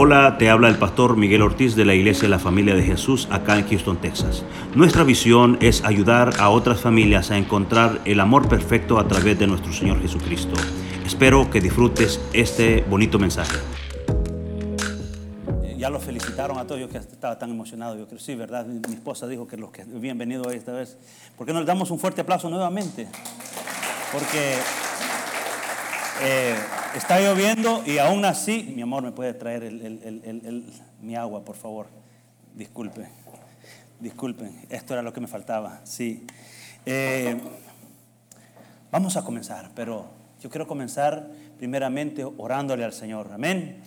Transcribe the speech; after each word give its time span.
Hola, 0.00 0.38
te 0.38 0.48
habla 0.48 0.68
el 0.68 0.78
pastor 0.78 1.16
Miguel 1.16 1.42
Ortiz 1.42 1.74
de 1.74 1.84
la 1.84 1.92
Iglesia 1.92 2.22
de 2.22 2.28
la 2.28 2.38
Familia 2.38 2.72
de 2.76 2.84
Jesús 2.84 3.26
acá 3.32 3.58
en 3.58 3.68
Houston, 3.68 4.00
Texas. 4.00 4.44
Nuestra 4.76 5.02
visión 5.02 5.58
es 5.60 5.82
ayudar 5.82 6.34
a 6.38 6.50
otras 6.50 6.80
familias 6.80 7.32
a 7.32 7.36
encontrar 7.36 8.00
el 8.04 8.20
amor 8.20 8.48
perfecto 8.48 9.00
a 9.00 9.08
través 9.08 9.40
de 9.40 9.48
nuestro 9.48 9.72
Señor 9.72 10.00
Jesucristo. 10.00 10.54
Espero 11.04 11.50
que 11.50 11.60
disfrutes 11.60 12.20
este 12.32 12.82
bonito 12.82 13.18
mensaje. 13.18 13.56
Ya 15.76 15.90
los 15.90 16.04
felicitaron 16.04 16.58
a 16.58 16.64
todos, 16.64 16.80
yo 16.80 16.88
que 16.88 16.98
estaba 16.98 17.36
tan 17.36 17.50
emocionado, 17.50 17.98
yo 17.98 18.06
creo, 18.06 18.20
sí, 18.20 18.36
¿verdad? 18.36 18.66
Mi, 18.66 18.94
esposa 18.94 19.26
dijo 19.26 19.48
que 19.48 19.56
los 19.56 19.72
que 19.72 19.82
habían 19.82 20.16
venido 20.16 20.48
esta 20.52 20.70
vez, 20.70 20.96
¿por 21.36 21.44
qué 21.44 21.52
no 21.52 21.58
les 21.58 21.66
damos 21.66 21.90
un 21.90 21.98
fuerte 21.98 22.20
aplauso 22.20 22.48
nuevamente? 22.48 23.08
Porque 24.12 24.58
eh, 26.22 26.54
está 26.98 27.20
lloviendo 27.20 27.82
y 27.86 27.98
aún 27.98 28.24
así, 28.24 28.72
mi 28.74 28.82
amor, 28.82 29.04
¿me 29.04 29.12
puede 29.12 29.32
traer 29.32 29.72
mi 31.00 31.14
agua, 31.14 31.44
por 31.44 31.54
favor? 31.54 31.86
Disculpe, 32.54 33.08
disculpen, 34.00 34.66
esto 34.68 34.94
era 34.94 35.02
lo 35.02 35.12
que 35.12 35.20
me 35.20 35.28
faltaba, 35.28 35.80
sí. 35.84 36.26
Eh, 36.84 37.36
vamos 38.90 39.16
a 39.16 39.24
comenzar, 39.24 39.70
pero 39.76 40.06
yo 40.42 40.50
quiero 40.50 40.66
comenzar 40.66 41.30
primeramente 41.56 42.24
orándole 42.24 42.84
al 42.84 42.92
Señor, 42.92 43.30
amén. 43.32 43.80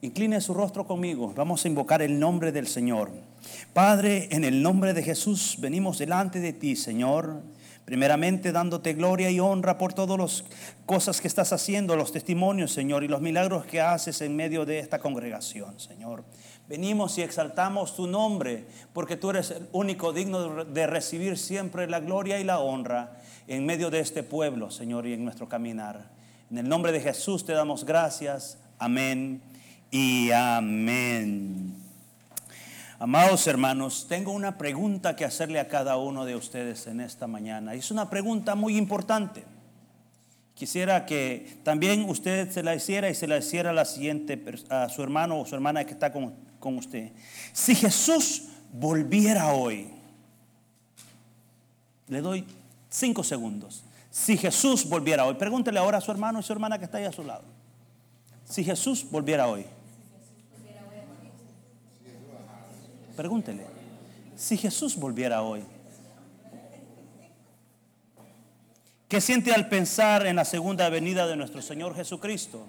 Incline 0.00 0.40
su 0.40 0.54
rostro 0.54 0.86
conmigo, 0.86 1.34
vamos 1.36 1.64
a 1.64 1.68
invocar 1.68 2.00
el 2.00 2.18
nombre 2.18 2.52
del 2.52 2.66
Señor. 2.66 3.10
Padre, 3.74 4.28
en 4.30 4.44
el 4.44 4.62
nombre 4.62 4.94
de 4.94 5.02
Jesús 5.02 5.56
venimos 5.58 5.98
delante 5.98 6.40
de 6.40 6.54
ti, 6.54 6.74
Señor. 6.74 7.42
Primeramente 7.86 8.50
dándote 8.50 8.94
gloria 8.94 9.30
y 9.30 9.38
honra 9.38 9.78
por 9.78 9.94
todas 9.94 10.18
las 10.18 10.44
cosas 10.86 11.20
que 11.20 11.28
estás 11.28 11.52
haciendo, 11.52 11.94
los 11.94 12.10
testimonios, 12.10 12.72
Señor, 12.72 13.04
y 13.04 13.08
los 13.08 13.20
milagros 13.20 13.64
que 13.64 13.80
haces 13.80 14.20
en 14.22 14.34
medio 14.34 14.66
de 14.66 14.80
esta 14.80 14.98
congregación, 14.98 15.78
Señor. 15.78 16.24
Venimos 16.68 17.16
y 17.16 17.22
exaltamos 17.22 17.94
tu 17.94 18.08
nombre, 18.08 18.64
porque 18.92 19.16
tú 19.16 19.30
eres 19.30 19.52
el 19.52 19.68
único 19.70 20.12
digno 20.12 20.64
de 20.64 20.86
recibir 20.88 21.38
siempre 21.38 21.88
la 21.88 22.00
gloria 22.00 22.40
y 22.40 22.44
la 22.44 22.58
honra 22.58 23.20
en 23.46 23.64
medio 23.64 23.88
de 23.88 24.00
este 24.00 24.24
pueblo, 24.24 24.72
Señor, 24.72 25.06
y 25.06 25.12
en 25.12 25.24
nuestro 25.24 25.48
caminar. 25.48 26.10
En 26.50 26.58
el 26.58 26.68
nombre 26.68 26.90
de 26.90 27.00
Jesús 27.00 27.46
te 27.46 27.52
damos 27.52 27.84
gracias. 27.84 28.58
Amén 28.80 29.40
y 29.92 30.32
amén. 30.32 31.85
Amados 32.98 33.46
hermanos, 33.46 34.06
tengo 34.08 34.32
una 34.32 34.56
pregunta 34.56 35.16
que 35.16 35.26
hacerle 35.26 35.60
a 35.60 35.68
cada 35.68 35.98
uno 35.98 36.24
de 36.24 36.34
ustedes 36.34 36.86
en 36.86 37.00
esta 37.00 37.26
mañana. 37.26 37.74
Es 37.74 37.90
una 37.90 38.08
pregunta 38.08 38.54
muy 38.54 38.78
importante. 38.78 39.44
Quisiera 40.54 41.04
que 41.04 41.58
también 41.62 42.08
usted 42.08 42.50
se 42.50 42.62
la 42.62 42.74
hiciera 42.74 43.10
y 43.10 43.14
se 43.14 43.26
la 43.26 43.36
hiciera 43.36 43.78
a 43.78 44.88
su 44.88 45.02
hermano 45.02 45.40
o 45.40 45.44
su 45.44 45.54
hermana 45.54 45.84
que 45.84 45.92
está 45.92 46.10
con, 46.10 46.34
con 46.58 46.78
usted. 46.78 47.12
Si 47.52 47.74
Jesús 47.74 48.44
volviera 48.72 49.52
hoy, 49.52 49.90
le 52.08 52.22
doy 52.22 52.46
cinco 52.88 53.22
segundos. 53.22 53.84
Si 54.10 54.38
Jesús 54.38 54.88
volviera 54.88 55.26
hoy, 55.26 55.34
pregúntele 55.34 55.78
ahora 55.78 55.98
a 55.98 56.00
su 56.00 56.10
hermano 56.10 56.40
y 56.40 56.42
su 56.42 56.54
hermana 56.54 56.78
que 56.78 56.86
está 56.86 56.96
ahí 56.96 57.04
a 57.04 57.12
su 57.12 57.24
lado. 57.24 57.44
Si 58.46 58.64
Jesús 58.64 59.06
volviera 59.10 59.48
hoy, 59.48 59.66
pregúntele. 63.16 63.66
Si 64.36 64.56
Jesús 64.56 64.94
volviera 64.96 65.42
hoy, 65.42 65.64
¿qué 69.08 69.20
siente 69.20 69.52
al 69.52 69.68
pensar 69.68 70.26
en 70.26 70.36
la 70.36 70.44
segunda 70.44 70.88
venida 70.90 71.26
de 71.26 71.36
nuestro 71.36 71.62
Señor 71.62 71.96
Jesucristo? 71.96 72.68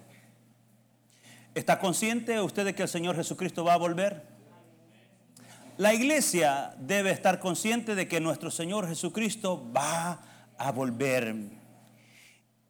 ¿Está 1.53 1.79
consciente 1.79 2.39
usted 2.39 2.65
de 2.65 2.73
que 2.73 2.83
el 2.83 2.89
Señor 2.89 3.15
Jesucristo 3.15 3.63
va 3.63 3.73
a 3.73 3.77
volver? 3.77 4.23
La 5.77 5.93
iglesia 5.93 6.73
debe 6.79 7.11
estar 7.11 7.39
consciente 7.39 7.93
de 7.93 8.07
que 8.07 8.19
nuestro 8.19 8.49
Señor 8.49 8.87
Jesucristo 8.87 9.71
va 9.75 10.21
a 10.57 10.71
volver. 10.71 11.35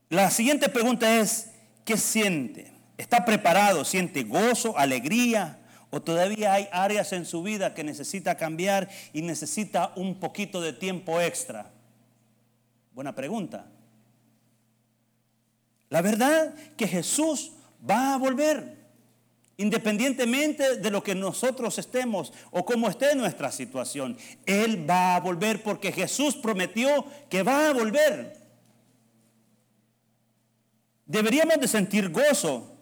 La 0.09 0.31
siguiente 0.31 0.69
pregunta 0.69 1.19
es, 1.19 1.51
¿qué 1.85 1.97
siente? 1.97 2.73
¿Está 2.97 3.23
preparado? 3.23 3.85
¿Siente 3.85 4.23
gozo, 4.23 4.77
alegría? 4.77 5.59
¿O 5.89 6.01
todavía 6.01 6.53
hay 6.53 6.67
áreas 6.71 7.13
en 7.13 7.25
su 7.25 7.41
vida 7.43 7.73
que 7.73 7.83
necesita 7.83 8.35
cambiar 8.35 8.89
y 9.13 9.21
necesita 9.21 9.93
un 9.95 10.19
poquito 10.19 10.59
de 10.59 10.73
tiempo 10.73 11.21
extra? 11.21 11.71
Buena 12.93 13.15
pregunta. 13.15 13.67
La 15.89 16.01
verdad 16.01 16.53
que 16.75 16.87
Jesús 16.87 17.53
va 17.89 18.13
a 18.13 18.17
volver. 18.17 18.75
Independientemente 19.59 20.77
de 20.77 20.91
lo 20.91 21.01
que 21.01 21.15
nosotros 21.15 21.79
estemos 21.79 22.31
o 22.51 22.63
cómo 22.63 22.89
esté 22.89 23.15
nuestra 23.15 23.51
situación, 23.51 24.15
Él 24.45 24.87
va 24.87 25.15
a 25.15 25.19
volver 25.19 25.63
porque 25.63 25.91
Jesús 25.91 26.35
prometió 26.35 27.05
que 27.29 27.41
va 27.41 27.69
a 27.69 27.73
volver. 27.73 28.37
Deberíamos 31.07 31.59
de 31.59 31.67
sentir 31.67 32.09
gozo, 32.09 32.77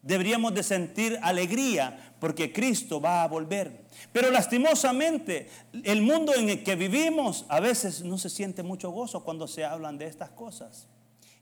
deberíamos 0.00 0.54
de 0.54 0.62
sentir 0.62 1.18
alegría 1.20 2.05
porque 2.18 2.52
Cristo 2.52 3.00
va 3.00 3.22
a 3.22 3.28
volver. 3.28 3.84
Pero 4.12 4.30
lastimosamente, 4.30 5.48
el 5.84 6.02
mundo 6.02 6.34
en 6.34 6.48
el 6.48 6.62
que 6.64 6.76
vivimos 6.76 7.44
a 7.48 7.60
veces 7.60 8.02
no 8.02 8.18
se 8.18 8.30
siente 8.30 8.62
mucho 8.62 8.90
gozo 8.90 9.24
cuando 9.24 9.46
se 9.46 9.64
hablan 9.64 9.98
de 9.98 10.06
estas 10.06 10.30
cosas. 10.30 10.86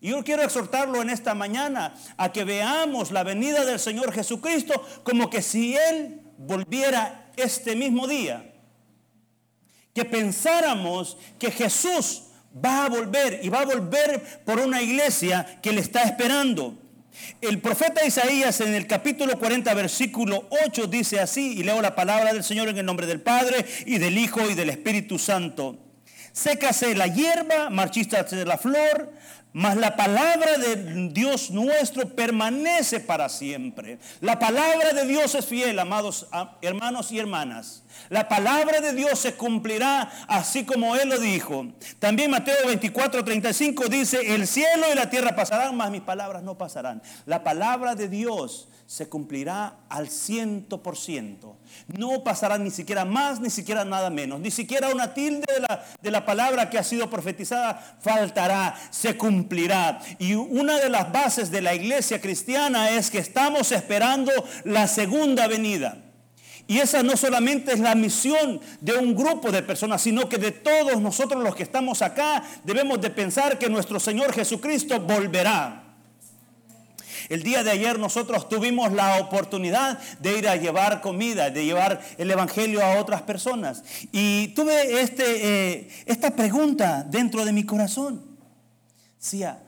Y 0.00 0.10
yo 0.10 0.22
quiero 0.22 0.42
exhortarlo 0.42 1.00
en 1.00 1.10
esta 1.10 1.34
mañana 1.34 1.94
a 2.16 2.30
que 2.30 2.44
veamos 2.44 3.10
la 3.10 3.22
venida 3.22 3.64
del 3.64 3.78
Señor 3.78 4.12
Jesucristo 4.12 4.84
como 5.02 5.30
que 5.30 5.40
si 5.40 5.76
Él 5.76 6.20
volviera 6.36 7.30
este 7.36 7.74
mismo 7.74 8.06
día. 8.06 8.52
Que 9.94 10.04
pensáramos 10.04 11.16
que 11.38 11.50
Jesús 11.50 12.24
va 12.64 12.84
a 12.84 12.88
volver 12.88 13.40
y 13.42 13.48
va 13.48 13.60
a 13.60 13.64
volver 13.64 14.42
por 14.44 14.58
una 14.58 14.82
iglesia 14.82 15.60
que 15.62 15.72
le 15.72 15.80
está 15.80 16.02
esperando. 16.02 16.76
El 17.40 17.60
profeta 17.60 18.04
Isaías 18.04 18.60
en 18.60 18.74
el 18.74 18.86
capítulo 18.86 19.38
40, 19.38 19.72
versículo 19.74 20.48
8 20.66 20.86
dice 20.86 21.20
así, 21.20 21.58
y 21.58 21.62
leo 21.62 21.80
la 21.80 21.94
palabra 21.94 22.32
del 22.32 22.44
Señor 22.44 22.68
en 22.68 22.78
el 22.78 22.86
nombre 22.86 23.06
del 23.06 23.20
Padre 23.20 23.64
y 23.86 23.98
del 23.98 24.18
Hijo 24.18 24.48
y 24.48 24.54
del 24.54 24.70
Espíritu 24.70 25.18
Santo. 25.18 25.78
Sécase 26.32 26.94
la 26.96 27.06
hierba, 27.06 27.70
marchístase 27.70 28.44
la 28.44 28.58
flor, 28.58 29.12
mas 29.54 29.76
la 29.76 29.94
palabra 29.94 30.58
de 30.58 31.10
Dios 31.10 31.52
nuestro 31.52 32.08
permanece 32.08 32.98
para 32.98 33.28
siempre. 33.28 34.00
La 34.20 34.40
palabra 34.40 34.92
de 34.92 35.06
Dios 35.06 35.32
es 35.36 35.46
fiel, 35.46 35.78
amados 35.78 36.26
hermanos 36.60 37.12
y 37.12 37.20
hermanas. 37.20 37.84
La 38.08 38.28
palabra 38.28 38.80
de 38.80 38.92
Dios 38.92 39.16
se 39.20 39.34
cumplirá 39.34 40.10
así 40.26 40.64
como 40.64 40.96
Él 40.96 41.08
lo 41.08 41.18
dijo. 41.20 41.68
También 42.00 42.32
Mateo 42.32 42.66
24, 42.66 43.24
35 43.24 43.84
dice, 43.84 44.34
el 44.34 44.48
cielo 44.48 44.86
y 44.92 44.96
la 44.96 45.08
tierra 45.08 45.36
pasarán, 45.36 45.76
mas 45.76 45.92
mis 45.92 46.02
palabras 46.02 46.42
no 46.42 46.58
pasarán. 46.58 47.00
La 47.24 47.44
palabra 47.44 47.94
de 47.94 48.08
Dios 48.08 48.66
se 48.86 49.08
cumplirá 49.08 49.78
al 49.88 50.08
ciento 50.08 50.82
por 50.82 50.96
ciento. 50.96 51.56
No 51.86 52.22
pasará 52.22 52.58
ni 52.58 52.70
siquiera 52.70 53.04
más, 53.04 53.40
ni 53.40 53.50
siquiera 53.50 53.84
nada 53.84 54.10
menos. 54.10 54.40
Ni 54.40 54.50
siquiera 54.50 54.90
una 54.90 55.14
tilde 55.14 55.46
de 55.52 55.60
la, 55.60 55.84
de 56.02 56.10
la 56.10 56.24
palabra 56.26 56.68
que 56.68 56.78
ha 56.78 56.84
sido 56.84 57.08
profetizada 57.08 57.98
faltará, 58.00 58.76
se 58.90 59.16
cumplirá. 59.16 60.00
Y 60.18 60.34
una 60.34 60.78
de 60.78 60.90
las 60.90 61.10
bases 61.10 61.50
de 61.50 61.62
la 61.62 61.74
iglesia 61.74 62.20
cristiana 62.20 62.90
es 62.90 63.10
que 63.10 63.18
estamos 63.18 63.72
esperando 63.72 64.32
la 64.64 64.86
segunda 64.86 65.46
venida. 65.48 65.98
Y 66.66 66.78
esa 66.78 67.02
no 67.02 67.16
solamente 67.16 67.72
es 67.72 67.80
la 67.80 67.94
misión 67.94 68.60
de 68.80 68.94
un 68.94 69.14
grupo 69.14 69.52
de 69.52 69.62
personas, 69.62 70.00
sino 70.00 70.28
que 70.28 70.38
de 70.38 70.50
todos 70.50 71.00
nosotros 71.00 71.42
los 71.42 71.54
que 71.54 71.62
estamos 71.62 72.00
acá 72.00 72.42
debemos 72.64 73.00
de 73.00 73.10
pensar 73.10 73.58
que 73.58 73.68
nuestro 73.68 74.00
Señor 74.00 74.32
Jesucristo 74.32 74.98
volverá. 75.00 75.83
El 77.28 77.42
día 77.42 77.64
de 77.64 77.70
ayer 77.70 77.98
nosotros 77.98 78.48
tuvimos 78.48 78.92
la 78.92 79.18
oportunidad 79.18 79.98
de 80.18 80.38
ir 80.38 80.48
a 80.48 80.56
llevar 80.56 81.00
comida, 81.00 81.50
de 81.50 81.64
llevar 81.64 82.00
el 82.18 82.30
Evangelio 82.30 82.84
a 82.84 83.00
otras 83.00 83.22
personas. 83.22 83.82
Y 84.12 84.48
tuve 84.48 85.00
este, 85.00 85.24
eh, 85.76 85.88
esta 86.06 86.34
pregunta 86.34 87.02
dentro 87.02 87.44
de 87.44 87.52
mi 87.52 87.64
corazón. 87.64 88.22
Decía, 89.18 89.62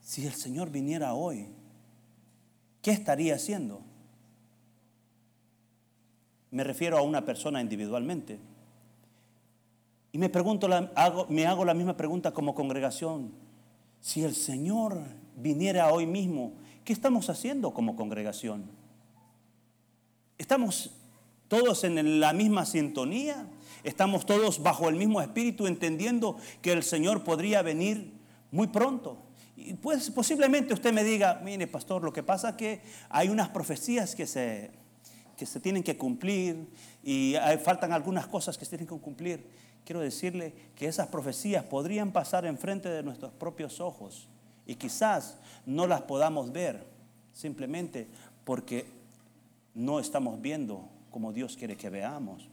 si 0.00 0.26
el 0.26 0.34
Señor 0.34 0.70
viniera 0.70 1.14
hoy, 1.14 1.46
¿qué 2.82 2.90
estaría 2.90 3.34
haciendo? 3.34 3.82
Me 6.50 6.64
refiero 6.64 6.98
a 6.98 7.02
una 7.02 7.24
persona 7.24 7.60
individualmente. 7.60 8.38
Y 10.12 10.18
me, 10.18 10.28
pregunto, 10.30 10.68
me 11.28 11.46
hago 11.46 11.64
la 11.64 11.74
misma 11.74 11.96
pregunta 11.96 12.32
como 12.32 12.54
congregación. 12.54 13.32
Si 14.00 14.24
el 14.24 14.34
Señor 14.34 15.02
viniera 15.36 15.92
hoy 15.92 16.06
mismo, 16.06 16.54
¿qué 16.86 16.92
estamos 16.92 17.28
haciendo 17.28 17.74
como 17.74 17.96
congregación? 17.96 18.70
¿Estamos 20.38 20.92
todos 21.48 21.82
en 21.82 22.20
la 22.20 22.32
misma 22.32 22.64
sintonía? 22.64 23.44
¿Estamos 23.82 24.24
todos 24.24 24.62
bajo 24.62 24.88
el 24.88 24.94
mismo 24.94 25.20
espíritu 25.20 25.66
entendiendo 25.66 26.36
que 26.62 26.72
el 26.72 26.84
Señor 26.84 27.24
podría 27.24 27.60
venir 27.62 28.12
muy 28.52 28.68
pronto? 28.68 29.18
Y 29.56 29.74
pues 29.74 30.10
posiblemente 30.10 30.74
usted 30.74 30.92
me 30.92 31.02
diga, 31.02 31.40
mire 31.42 31.66
pastor, 31.66 32.04
lo 32.04 32.12
que 32.12 32.22
pasa 32.22 32.50
es 32.50 32.54
que 32.54 32.82
hay 33.08 33.30
unas 33.30 33.48
profecías 33.48 34.14
que 34.14 34.28
se, 34.28 34.70
que 35.36 35.44
se 35.44 35.58
tienen 35.58 35.82
que 35.82 35.98
cumplir 35.98 36.68
y 37.02 37.34
faltan 37.64 37.92
algunas 37.92 38.28
cosas 38.28 38.56
que 38.56 38.64
se 38.64 38.78
tienen 38.78 38.86
que 38.86 39.02
cumplir. 39.02 39.44
Quiero 39.84 40.00
decirle 40.00 40.54
que 40.76 40.86
esas 40.86 41.08
profecías 41.08 41.64
podrían 41.64 42.12
pasar 42.12 42.46
enfrente 42.46 42.88
de 42.88 43.02
nuestros 43.02 43.32
propios 43.32 43.80
ojos 43.80 44.28
y 44.66 44.74
quizás 44.74 45.38
no 45.66 45.86
las 45.86 46.02
podamos 46.02 46.52
ver 46.52 46.86
simplemente 47.32 48.06
porque 48.44 48.86
no 49.74 50.00
estamos 50.00 50.40
viendo 50.40 50.88
como 51.10 51.32
Dios 51.32 51.56
quiere 51.56 51.76
que 51.76 51.90
veamos. 51.90 52.48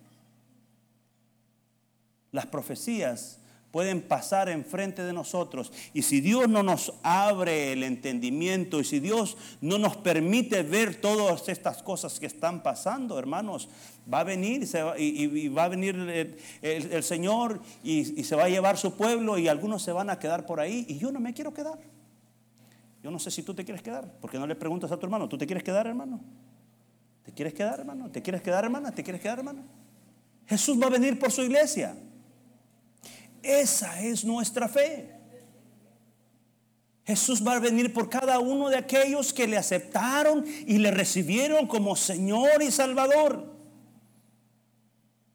Las 2.32 2.48
profecías 2.48 3.40
pueden 3.74 4.02
pasar 4.02 4.50
enfrente 4.50 5.04
de 5.04 5.14
nosotros. 5.14 5.72
Y 5.94 6.04
si 6.04 6.22
Dios 6.22 6.48
no 6.48 6.62
nos 6.62 6.94
abre 7.02 7.74
el 7.74 7.84
entendimiento 7.84 8.80
y 8.80 8.84
si 8.84 9.00
Dios 9.00 9.36
no 9.62 9.80
nos 9.80 9.98
permite 9.98 10.62
ver 10.62 11.02
todas 11.02 11.50
estas 11.50 11.82
cosas 11.82 12.20
que 12.20 12.28
están 12.28 12.62
pasando, 12.62 13.18
hermanos, 13.18 13.70
va 14.12 14.20
a 14.20 14.24
venir 14.24 14.68
y, 14.98 15.48
va, 15.48 15.64
a 15.64 15.70
venir 15.70 16.36
el, 16.62 17.04
Señor 17.04 17.62
y, 17.84 18.20
y 18.20 18.24
se 18.24 18.36
va 18.36 18.44
a 18.44 18.50
llevar 18.50 18.78
su 18.78 18.96
pueblo 18.96 19.40
y 19.40 19.48
algunos 19.48 19.82
se 19.82 19.92
van 19.92 20.12
a 20.12 20.20
quedar 20.20 20.46
por 20.46 20.60
ahí 20.60 20.86
y 20.88 21.00
yo 21.00 21.12
no 21.12 21.20
me 21.20 21.34
quiero 21.34 21.52
quedar. 21.52 21.80
Yo 23.04 23.12
no 23.12 23.20
sé 23.20 23.30
si 23.30 23.44
tú 23.44 23.54
te 23.54 23.66
quieres 23.66 23.84
quedar, 23.84 24.10
porque 24.22 24.40
no 24.40 24.48
le 24.48 24.56
preguntas 24.56 24.90
a 24.92 24.98
tu 24.98 25.06
hermano, 25.06 25.28
¿tú 25.28 25.38
te 25.38 25.46
quieres 25.46 25.62
quedar, 25.62 25.86
hermano? 25.86 26.22
¿Te 27.24 27.34
quieres 27.34 27.54
quedar, 27.54 27.82
hermano? 27.82 28.10
¿Te 28.10 28.22
quieres 28.22 28.42
quedar, 28.42 28.64
hermana? 28.64 28.92
¿Te 28.92 29.04
quieres 29.04 29.22
quedar, 29.22 29.40
hermano? 29.40 29.64
Jesús 30.46 30.82
va 30.82 30.88
a 30.88 30.90
venir 30.90 31.20
por 31.20 31.30
su 31.30 31.42
iglesia. 31.42 31.98
Esa 33.42 34.02
es 34.02 34.24
nuestra 34.24 34.70
fe. 34.70 35.14
Jesús 37.06 37.46
va 37.46 37.56
a 37.56 37.60
venir 37.60 37.92
por 37.92 38.10
cada 38.10 38.40
uno 38.40 38.70
de 38.70 38.78
aquellos 38.78 39.34
que 39.34 39.48
le 39.48 39.58
aceptaron 39.58 40.46
y 40.66 40.78
le 40.78 40.90
recibieron 40.92 41.68
como 41.68 41.98
Señor 41.98 42.62
y 42.62 42.72
Salvador. 42.72 43.54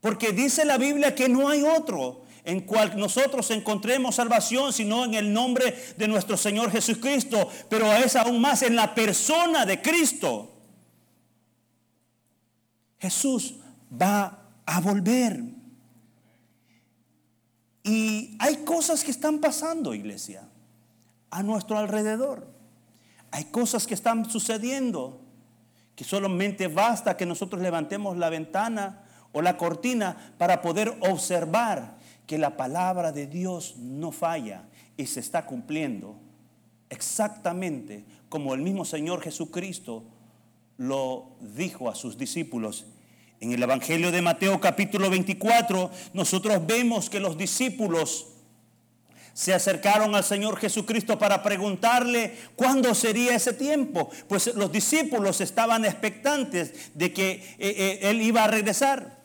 Porque 0.00 0.32
dice 0.32 0.64
la 0.64 0.78
Biblia 0.78 1.14
que 1.14 1.28
no 1.28 1.50
hay 1.50 1.62
otro 1.62 2.22
en 2.48 2.62
cual 2.62 2.98
nosotros 2.98 3.50
encontremos 3.50 4.14
salvación, 4.14 4.72
sino 4.72 5.04
en 5.04 5.12
el 5.12 5.34
nombre 5.34 5.76
de 5.98 6.08
nuestro 6.08 6.34
Señor 6.38 6.70
Jesucristo, 6.70 7.46
pero 7.68 7.92
es 7.92 8.16
aún 8.16 8.40
más 8.40 8.62
en 8.62 8.74
la 8.74 8.94
persona 8.94 9.66
de 9.66 9.82
Cristo. 9.82 10.58
Jesús 12.98 13.56
va 13.92 14.48
a 14.64 14.80
volver. 14.80 15.42
Y 17.82 18.34
hay 18.38 18.64
cosas 18.64 19.04
que 19.04 19.10
están 19.10 19.40
pasando, 19.40 19.92
iglesia, 19.92 20.48
a 21.28 21.42
nuestro 21.42 21.76
alrededor. 21.76 22.50
Hay 23.30 23.44
cosas 23.44 23.86
que 23.86 23.92
están 23.92 24.30
sucediendo 24.30 25.20
que 25.94 26.04
solamente 26.04 26.68
basta 26.68 27.14
que 27.18 27.26
nosotros 27.26 27.60
levantemos 27.60 28.16
la 28.16 28.30
ventana 28.30 29.04
o 29.32 29.42
la 29.42 29.58
cortina 29.58 30.32
para 30.38 30.62
poder 30.62 30.96
observar 31.00 31.97
que 32.28 32.38
la 32.38 32.56
palabra 32.56 33.10
de 33.10 33.26
Dios 33.26 33.76
no 33.78 34.12
falla 34.12 34.69
y 34.98 35.06
se 35.06 35.19
está 35.19 35.46
cumpliendo 35.46 36.20
exactamente 36.90 38.04
como 38.28 38.54
el 38.54 38.60
mismo 38.60 38.84
Señor 38.84 39.22
Jesucristo 39.22 40.04
lo 40.76 41.30
dijo 41.40 41.88
a 41.88 41.94
sus 41.94 42.19
discípulos 42.19 42.84
en 43.40 43.52
el 43.52 43.62
Evangelio 43.62 44.12
de 44.12 44.20
Mateo 44.20 44.60
capítulo 44.60 45.08
24, 45.08 45.90
nosotros 46.12 46.66
vemos 46.66 47.08
que 47.08 47.19
los 47.19 47.38
discípulos 47.38 48.26
se 49.32 49.54
acercaron 49.54 50.14
al 50.14 50.25
Señor 50.25 50.58
Jesucristo 50.58 51.19
para 51.19 51.42
preguntarle 51.42 52.36
cuándo 52.56 52.94
sería 52.94 53.36
ese 53.36 53.52
tiempo. 53.52 54.10
Pues 54.28 54.54
los 54.56 54.70
discípulos 54.72 55.40
estaban 55.40 55.84
expectantes 55.84 56.90
de 56.94 57.12
que 57.12 57.30
eh, 57.30 57.56
eh, 57.58 57.98
Él 58.02 58.20
iba 58.20 58.44
a 58.44 58.48
regresar. 58.48 59.17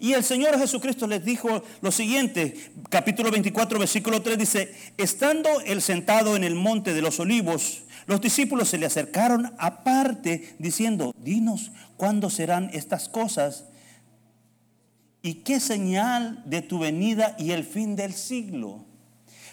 Y 0.00 0.12
el 0.12 0.22
Señor 0.22 0.58
Jesucristo 0.58 1.08
les 1.08 1.24
dijo 1.24 1.62
lo 1.80 1.90
siguiente, 1.90 2.70
capítulo 2.88 3.32
24, 3.32 3.80
versículo 3.80 4.22
3 4.22 4.38
dice, 4.38 4.74
estando 4.96 5.48
él 5.66 5.82
sentado 5.82 6.36
en 6.36 6.44
el 6.44 6.54
monte 6.54 6.94
de 6.94 7.02
los 7.02 7.18
olivos, 7.18 7.82
los 8.06 8.20
discípulos 8.20 8.68
se 8.68 8.78
le 8.78 8.86
acercaron 8.86 9.52
aparte 9.58 10.54
diciendo, 10.58 11.12
dinos 11.18 11.72
cuándo 11.96 12.30
serán 12.30 12.70
estas 12.72 13.08
cosas 13.08 13.64
y 15.20 15.34
qué 15.42 15.58
señal 15.58 16.42
de 16.46 16.62
tu 16.62 16.78
venida 16.78 17.34
y 17.36 17.50
el 17.50 17.64
fin 17.64 17.96
del 17.96 18.14
siglo. 18.14 18.84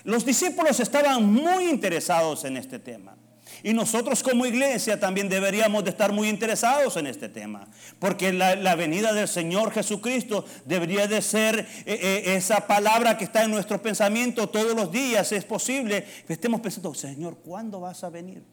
Los 0.04 0.26
discípulos 0.26 0.80
estaban 0.80 1.26
muy 1.26 1.66
interesados 1.70 2.46
en 2.46 2.58
este 2.58 2.78
tema. 2.78 3.18
Y 3.66 3.74
nosotros 3.74 4.22
como 4.22 4.46
iglesia 4.46 5.00
también 5.00 5.28
deberíamos 5.28 5.84
de 5.84 5.90
estar 5.90 6.12
muy 6.12 6.30
interesados 6.30 6.98
en 6.98 7.08
este 7.08 7.30
tema. 7.30 7.68
Porque 7.98 8.32
la, 8.32 8.76
venida 8.76 9.12
del 9.12 9.28
Señor 9.28 9.72
Jesucristo 9.72 10.46
debería 10.66 11.08
de 11.08 11.20
ser 11.24 11.58
eh, 11.58 11.66
eh, 11.88 12.36
esa 12.36 12.68
palabra 12.68 13.18
que 13.18 13.24
está 13.24 13.44
en 13.44 13.50
nuestro 13.50 13.82
pensamiento 13.82 14.48
todos 14.50 14.76
los 14.76 14.92
días. 14.92 15.32
Es 15.32 15.46
posible 15.46 16.06
que 16.28 16.34
estemos 16.34 16.62
pensando, 16.62 16.94
Señor, 16.94 17.40
¿cuándo 17.44 17.80
vas 17.80 18.04
a 18.04 18.12
venir? 18.12 18.44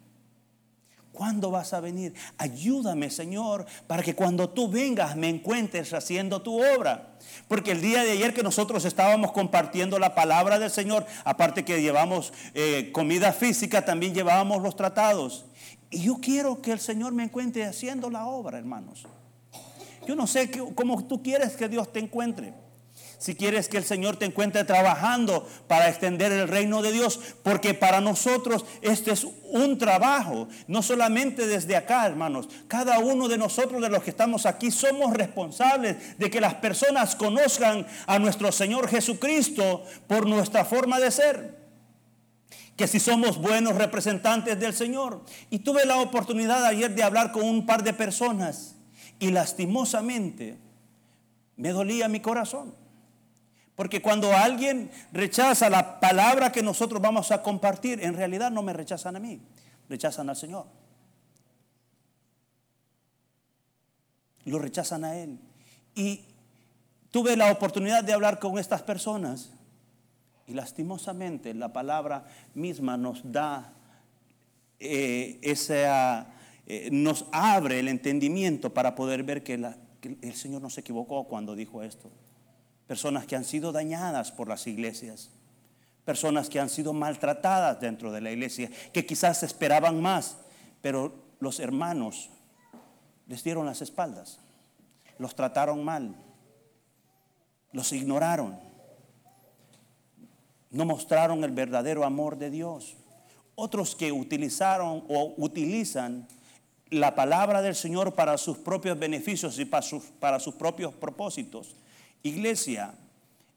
¿Cuándo 1.12 1.50
vas 1.50 1.74
a 1.74 1.80
venir? 1.80 2.14
Ayúdame, 2.38 3.10
Señor, 3.10 3.66
para 3.86 4.02
que 4.02 4.14
cuando 4.14 4.48
tú 4.48 4.68
vengas 4.68 5.14
me 5.14 5.28
encuentres 5.28 5.92
haciendo 5.92 6.40
tu 6.40 6.58
obra. 6.58 7.16
Porque 7.48 7.72
el 7.72 7.82
día 7.82 8.02
de 8.02 8.12
ayer 8.12 8.32
que 8.32 8.42
nosotros 8.42 8.84
estábamos 8.86 9.32
compartiendo 9.32 9.98
la 9.98 10.14
palabra 10.14 10.58
del 10.58 10.70
Señor, 10.70 11.06
aparte 11.24 11.64
que 11.64 11.82
llevamos 11.82 12.32
eh, 12.54 12.90
comida 12.92 13.32
física, 13.32 13.84
también 13.84 14.14
llevábamos 14.14 14.62
los 14.62 14.74
tratados. 14.74 15.44
Y 15.90 16.04
yo 16.04 16.16
quiero 16.20 16.62
que 16.62 16.72
el 16.72 16.80
Señor 16.80 17.12
me 17.12 17.24
encuentre 17.24 17.64
haciendo 17.64 18.08
la 18.08 18.26
obra, 18.26 18.56
hermanos. 18.56 19.04
Yo 20.06 20.16
no 20.16 20.26
sé 20.26 20.50
cómo 20.74 21.04
tú 21.04 21.22
quieres 21.22 21.56
que 21.56 21.68
Dios 21.68 21.92
te 21.92 22.00
encuentre 22.00 22.54
si 23.22 23.36
quieres 23.36 23.68
que 23.68 23.76
el 23.76 23.84
Señor 23.84 24.16
te 24.16 24.24
encuentre 24.24 24.64
trabajando 24.64 25.48
para 25.68 25.88
extender 25.88 26.32
el 26.32 26.48
reino 26.48 26.82
de 26.82 26.90
Dios, 26.90 27.20
porque 27.44 27.72
para 27.72 28.00
nosotros 28.00 28.64
este 28.80 29.12
es 29.12 29.24
un 29.44 29.78
trabajo, 29.78 30.48
no 30.66 30.82
solamente 30.82 31.46
desde 31.46 31.76
acá, 31.76 32.04
hermanos, 32.04 32.48
cada 32.66 32.98
uno 32.98 33.28
de 33.28 33.38
nosotros 33.38 33.80
de 33.80 33.90
los 33.90 34.02
que 34.02 34.10
estamos 34.10 34.44
aquí 34.44 34.72
somos 34.72 35.12
responsables 35.12 36.18
de 36.18 36.30
que 36.30 36.40
las 36.40 36.54
personas 36.54 37.14
conozcan 37.14 37.86
a 38.08 38.18
nuestro 38.18 38.50
Señor 38.50 38.88
Jesucristo 38.88 39.84
por 40.08 40.26
nuestra 40.26 40.64
forma 40.64 40.98
de 40.98 41.12
ser 41.12 41.62
que 42.76 42.88
si 42.88 42.98
somos 42.98 43.38
buenos 43.40 43.76
representantes 43.76 44.58
del 44.58 44.74
Señor. 44.74 45.24
Y 45.48 45.60
tuve 45.60 45.86
la 45.86 46.00
oportunidad 46.00 46.64
ayer 46.64 46.92
de 46.92 47.04
hablar 47.04 47.30
con 47.30 47.44
un 47.44 47.66
par 47.66 47.84
de 47.84 47.92
personas 47.92 48.74
y 49.20 49.30
lastimosamente 49.30 50.58
me 51.56 51.68
dolía 51.68 52.08
mi 52.08 52.18
corazón. 52.18 52.81
Porque 53.74 54.02
cuando 54.02 54.32
alguien 54.32 54.90
rechaza 55.12 55.70
la 55.70 55.98
palabra 55.98 56.52
que 56.52 56.62
nosotros 56.62 57.00
vamos 57.00 57.30
a 57.30 57.42
compartir, 57.42 58.02
en 58.04 58.14
realidad 58.14 58.50
no 58.50 58.62
me 58.62 58.72
rechazan 58.72 59.16
a 59.16 59.20
mí, 59.20 59.40
rechazan 59.88 60.28
al 60.28 60.36
Señor. 60.36 60.66
Lo 64.44 64.58
rechazan 64.58 65.04
a 65.04 65.16
Él. 65.16 65.38
Y 65.94 66.26
tuve 67.10 67.36
la 67.36 67.50
oportunidad 67.50 68.04
de 68.04 68.12
hablar 68.12 68.38
con 68.38 68.58
estas 68.58 68.82
personas 68.82 69.50
y 70.46 70.52
lastimosamente 70.52 71.54
la 71.54 71.72
palabra 71.72 72.26
misma 72.54 72.98
nos 72.98 73.32
da 73.32 73.72
eh, 74.80 75.38
esa, 75.40 76.26
eh, 76.66 76.90
nos 76.92 77.26
abre 77.32 77.78
el 77.78 77.88
entendimiento 77.88 78.74
para 78.74 78.94
poder 78.94 79.22
ver 79.22 79.42
que 79.42 79.54
el 79.54 80.34
Señor 80.34 80.60
no 80.60 80.68
se 80.68 80.80
equivocó 80.80 81.24
cuando 81.24 81.54
dijo 81.54 81.82
esto 81.82 82.10
personas 82.92 83.24
que 83.24 83.36
han 83.36 83.46
sido 83.46 83.72
dañadas 83.72 84.32
por 84.32 84.48
las 84.48 84.66
iglesias, 84.66 85.30
personas 86.04 86.50
que 86.50 86.60
han 86.60 86.68
sido 86.68 86.92
maltratadas 86.92 87.80
dentro 87.80 88.12
de 88.12 88.20
la 88.20 88.30
iglesia, 88.30 88.68
que 88.92 89.06
quizás 89.06 89.42
esperaban 89.42 90.02
más, 90.02 90.36
pero 90.82 91.14
los 91.40 91.58
hermanos 91.58 92.28
les 93.28 93.42
dieron 93.42 93.64
las 93.64 93.80
espaldas, 93.80 94.40
los 95.16 95.34
trataron 95.34 95.82
mal, 95.82 96.14
los 97.72 97.94
ignoraron, 97.94 98.60
no 100.70 100.84
mostraron 100.84 101.44
el 101.44 101.52
verdadero 101.52 102.04
amor 102.04 102.36
de 102.36 102.50
Dios. 102.50 102.98
Otros 103.54 103.96
que 103.96 104.12
utilizaron 104.12 105.02
o 105.08 105.32
utilizan 105.38 106.28
la 106.90 107.14
palabra 107.14 107.62
del 107.62 107.74
Señor 107.74 108.12
para 108.12 108.36
sus 108.36 108.58
propios 108.58 108.98
beneficios 108.98 109.58
y 109.58 109.64
para 109.64 109.80
sus, 109.80 110.02
para 110.20 110.38
sus 110.38 110.56
propios 110.56 110.92
propósitos 110.92 111.74
Iglesia, 112.22 112.94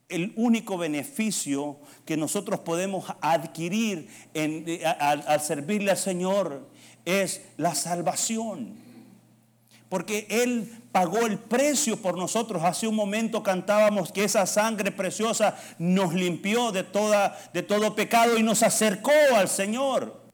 el 0.09 0.33
único 0.35 0.77
beneficio 0.77 1.77
que 2.05 2.17
nosotros 2.17 2.59
podemos 2.59 3.05
adquirir 3.21 4.07
eh, 4.33 4.83
al, 4.85 5.41
servirle 5.41 5.91
al 5.91 5.97
Señor 5.97 6.67
es 7.05 7.41
la 7.57 7.75
salvación. 7.75 8.83
Porque 9.89 10.27
Él 10.29 10.71
pagó 10.91 11.25
el 11.25 11.37
precio 11.37 12.01
por 12.01 12.17
nosotros. 12.17 12.63
Hace 12.63 12.87
un 12.87 12.95
momento 12.95 13.43
cantábamos 13.43 14.11
que 14.11 14.23
esa 14.23 14.45
sangre 14.45 14.91
preciosa 14.91 15.55
nos 15.77 16.13
limpió 16.13 16.71
de, 16.71 16.83
toda, 16.83 17.37
de 17.53 17.63
todo 17.63 17.95
pecado 17.95 18.37
y 18.37 18.43
nos 18.43 18.63
acercó 18.63 19.11
al 19.35 19.47
Señor. 19.47 20.25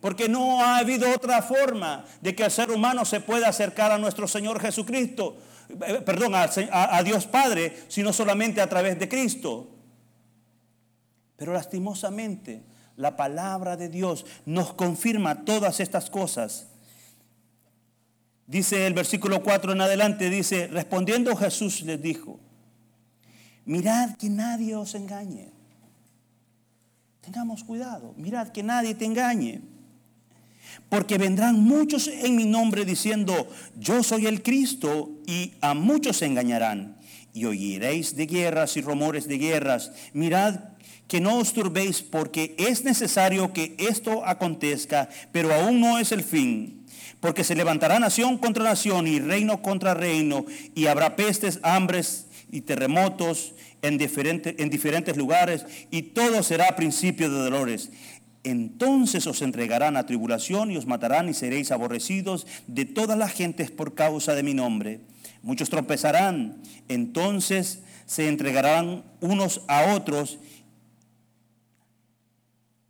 Porque 0.00 0.28
no 0.28 0.62
ha 0.62 0.78
habido 0.78 1.10
otra 1.12 1.42
forma 1.42 2.04
de 2.20 2.34
que 2.34 2.44
el 2.44 2.50
ser 2.50 2.70
humano 2.70 3.04
se 3.04 3.20
pueda 3.20 3.48
acercar 3.48 3.90
a 3.90 3.98
nuestro 3.98 4.28
Señor 4.28 4.60
Jesucristo, 4.60 5.36
perdón, 6.04 6.34
a, 6.34 6.48
a 6.72 7.02
Dios 7.02 7.26
Padre, 7.26 7.76
sino 7.88 8.12
solamente 8.12 8.60
a 8.60 8.68
través 8.68 8.98
de 8.98 9.08
Cristo. 9.08 9.70
Pero 11.36 11.52
lastimosamente, 11.52 12.64
la 12.96 13.16
palabra 13.16 13.76
de 13.76 13.88
Dios 13.88 14.26
nos 14.44 14.74
confirma 14.74 15.44
todas 15.44 15.80
estas 15.80 16.10
cosas. 16.10 16.66
Dice 18.46 18.86
el 18.86 18.94
versículo 18.94 19.42
4 19.42 19.72
en 19.72 19.80
adelante, 19.80 20.30
dice, 20.30 20.66
respondiendo 20.68 21.36
Jesús 21.36 21.82
les 21.82 22.00
dijo, 22.02 22.40
mirad 23.66 24.16
que 24.16 24.30
nadie 24.30 24.74
os 24.74 24.94
engañe. 24.94 25.52
Tengamos 27.20 27.62
cuidado, 27.62 28.14
mirad 28.16 28.48
que 28.48 28.62
nadie 28.62 28.94
te 28.94 29.04
engañe. 29.04 29.60
Porque 30.88 31.18
vendrán 31.18 31.60
muchos 31.60 32.08
en 32.08 32.36
mi 32.36 32.46
nombre 32.46 32.84
diciendo, 32.84 33.48
yo 33.78 34.02
soy 34.02 34.26
el 34.26 34.42
Cristo, 34.42 35.10
y 35.26 35.52
a 35.60 35.74
muchos 35.74 36.18
se 36.18 36.26
engañarán. 36.26 36.96
Y 37.34 37.44
oiréis 37.44 38.16
de 38.16 38.26
guerras 38.26 38.76
y 38.76 38.80
rumores 38.80 39.28
de 39.28 39.38
guerras. 39.38 39.92
Mirad 40.14 40.60
que 41.08 41.20
no 41.20 41.38
os 41.38 41.52
turbéis, 41.52 42.02
porque 42.02 42.54
es 42.58 42.84
necesario 42.84 43.52
que 43.52 43.74
esto 43.78 44.24
acontezca, 44.24 45.08
pero 45.32 45.52
aún 45.52 45.80
no 45.80 45.98
es 45.98 46.12
el 46.12 46.22
fin. 46.22 46.86
Porque 47.20 47.44
se 47.44 47.54
levantará 47.54 47.98
nación 47.98 48.38
contra 48.38 48.64
nación 48.64 49.06
y 49.06 49.18
reino 49.18 49.60
contra 49.62 49.94
reino, 49.94 50.46
y 50.74 50.86
habrá 50.86 51.16
pestes, 51.16 51.60
hambres 51.62 52.26
y 52.50 52.60
terremotos 52.62 53.54
en, 53.82 53.98
en 54.00 54.70
diferentes 54.70 55.16
lugares, 55.16 55.64
y 55.90 56.02
todo 56.02 56.42
será 56.42 56.76
principio 56.76 57.30
de 57.30 57.38
dolores. 57.38 57.90
Entonces 58.44 59.26
os 59.26 59.42
entregarán 59.42 59.96
a 59.96 60.06
tribulación 60.06 60.70
y 60.70 60.76
os 60.76 60.86
matarán 60.86 61.28
y 61.28 61.34
seréis 61.34 61.72
aborrecidos 61.72 62.46
de 62.66 62.84
todas 62.84 63.18
las 63.18 63.32
gentes 63.32 63.70
por 63.70 63.94
causa 63.94 64.34
de 64.34 64.42
mi 64.42 64.54
nombre. 64.54 65.00
Muchos 65.42 65.70
tropezarán, 65.70 66.62
entonces 66.88 67.80
se 68.06 68.28
entregarán 68.28 69.04
unos 69.20 69.62
a 69.68 69.94
otros 69.94 70.38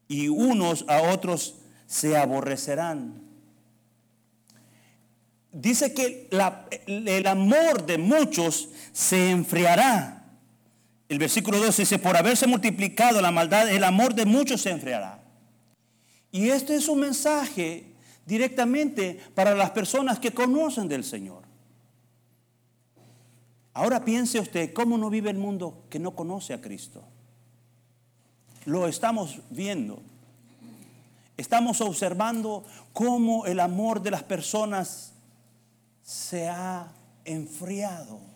y 0.06 0.28
unos 0.28 0.84
a 0.88 1.02
otros 1.02 1.56
se 1.86 2.16
aborrecerán. 2.16 3.28
Dice 5.52 5.92
que 5.94 6.28
el 6.86 7.26
amor 7.26 7.86
de 7.86 7.98
muchos 7.98 8.68
se 8.92 9.30
enfriará. 9.30 10.24
El 11.08 11.18
versículo 11.18 11.58
12 11.58 11.82
dice, 11.82 11.98
por 11.98 12.16
haberse 12.16 12.46
multiplicado 12.46 13.20
la 13.22 13.30
maldad, 13.30 13.68
el 13.70 13.82
amor 13.82 14.14
de 14.14 14.26
muchos 14.26 14.60
se 14.60 14.70
enfriará. 14.70 15.20
Y 16.30 16.50
este 16.50 16.74
es 16.74 16.88
un 16.88 17.00
mensaje 17.00 17.94
directamente 18.26 19.18
para 19.34 19.54
las 19.54 19.70
personas 19.70 20.18
que 20.18 20.32
conocen 20.32 20.88
del 20.88 21.04
Señor. 21.04 21.42
Ahora 23.72 24.04
piense 24.04 24.40
usted 24.40 24.72
cómo 24.72 24.98
no 24.98 25.08
vive 25.08 25.30
el 25.30 25.38
mundo 25.38 25.84
que 25.88 25.98
no 25.98 26.10
conoce 26.10 26.52
a 26.52 26.60
Cristo. 26.60 27.04
Lo 28.64 28.86
estamos 28.88 29.40
viendo. 29.50 30.02
Estamos 31.36 31.80
observando 31.80 32.64
cómo 32.92 33.46
el 33.46 33.60
amor 33.60 34.02
de 34.02 34.10
las 34.10 34.24
personas 34.24 35.12
se 36.02 36.48
ha 36.48 36.92
enfriado. 37.24 38.27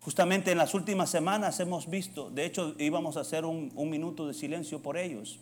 Justamente 0.00 0.50
en 0.50 0.56
las 0.56 0.72
últimas 0.72 1.10
semanas 1.10 1.60
hemos 1.60 1.88
visto, 1.88 2.30
de 2.30 2.46
hecho 2.46 2.74
íbamos 2.78 3.18
a 3.18 3.20
hacer 3.20 3.44
un, 3.44 3.70
minuto 3.90 4.26
de 4.26 4.32
silencio 4.32 4.80
por 4.80 4.96
ellos. 4.96 5.38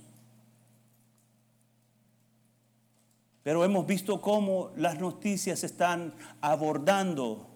Pero 3.45 3.65
hemos 3.65 3.87
visto 3.87 4.21
cómo 4.21 4.73
las 4.77 4.99
noticias 4.99 5.63
están 5.63 6.13
abordando, 6.41 7.47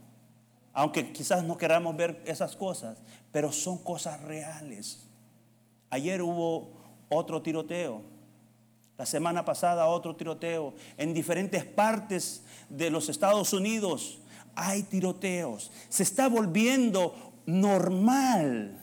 aunque 0.73 1.13
quizás 1.13 1.43
no 1.43 1.59
queramos 1.59 1.97
ver 1.97 2.23
esas 2.25 2.55
cosas, 2.55 2.99
pero 3.33 3.51
son 3.51 3.79
cosas 3.79 4.21
reales. 4.23 5.09
Ayer 5.91 6.23
hubo 6.23 6.71
otro 7.09 7.43
tiroteo, 7.43 8.01
la 8.97 9.07
semana 9.07 9.45
pasada 9.45 9.89
otro 9.89 10.15
tiroteo, 10.15 10.73
en 10.97 11.13
diferentes 11.13 11.65
partes 11.65 12.45
de 12.69 12.91
los 12.91 13.09
Estados 13.09 13.53
Unidos 13.53 14.22
hay 14.55 14.83
tiroteos. 14.83 15.71
Se 15.89 16.03
está 16.03 16.29
volviendo 16.29 17.33
normal 17.47 18.79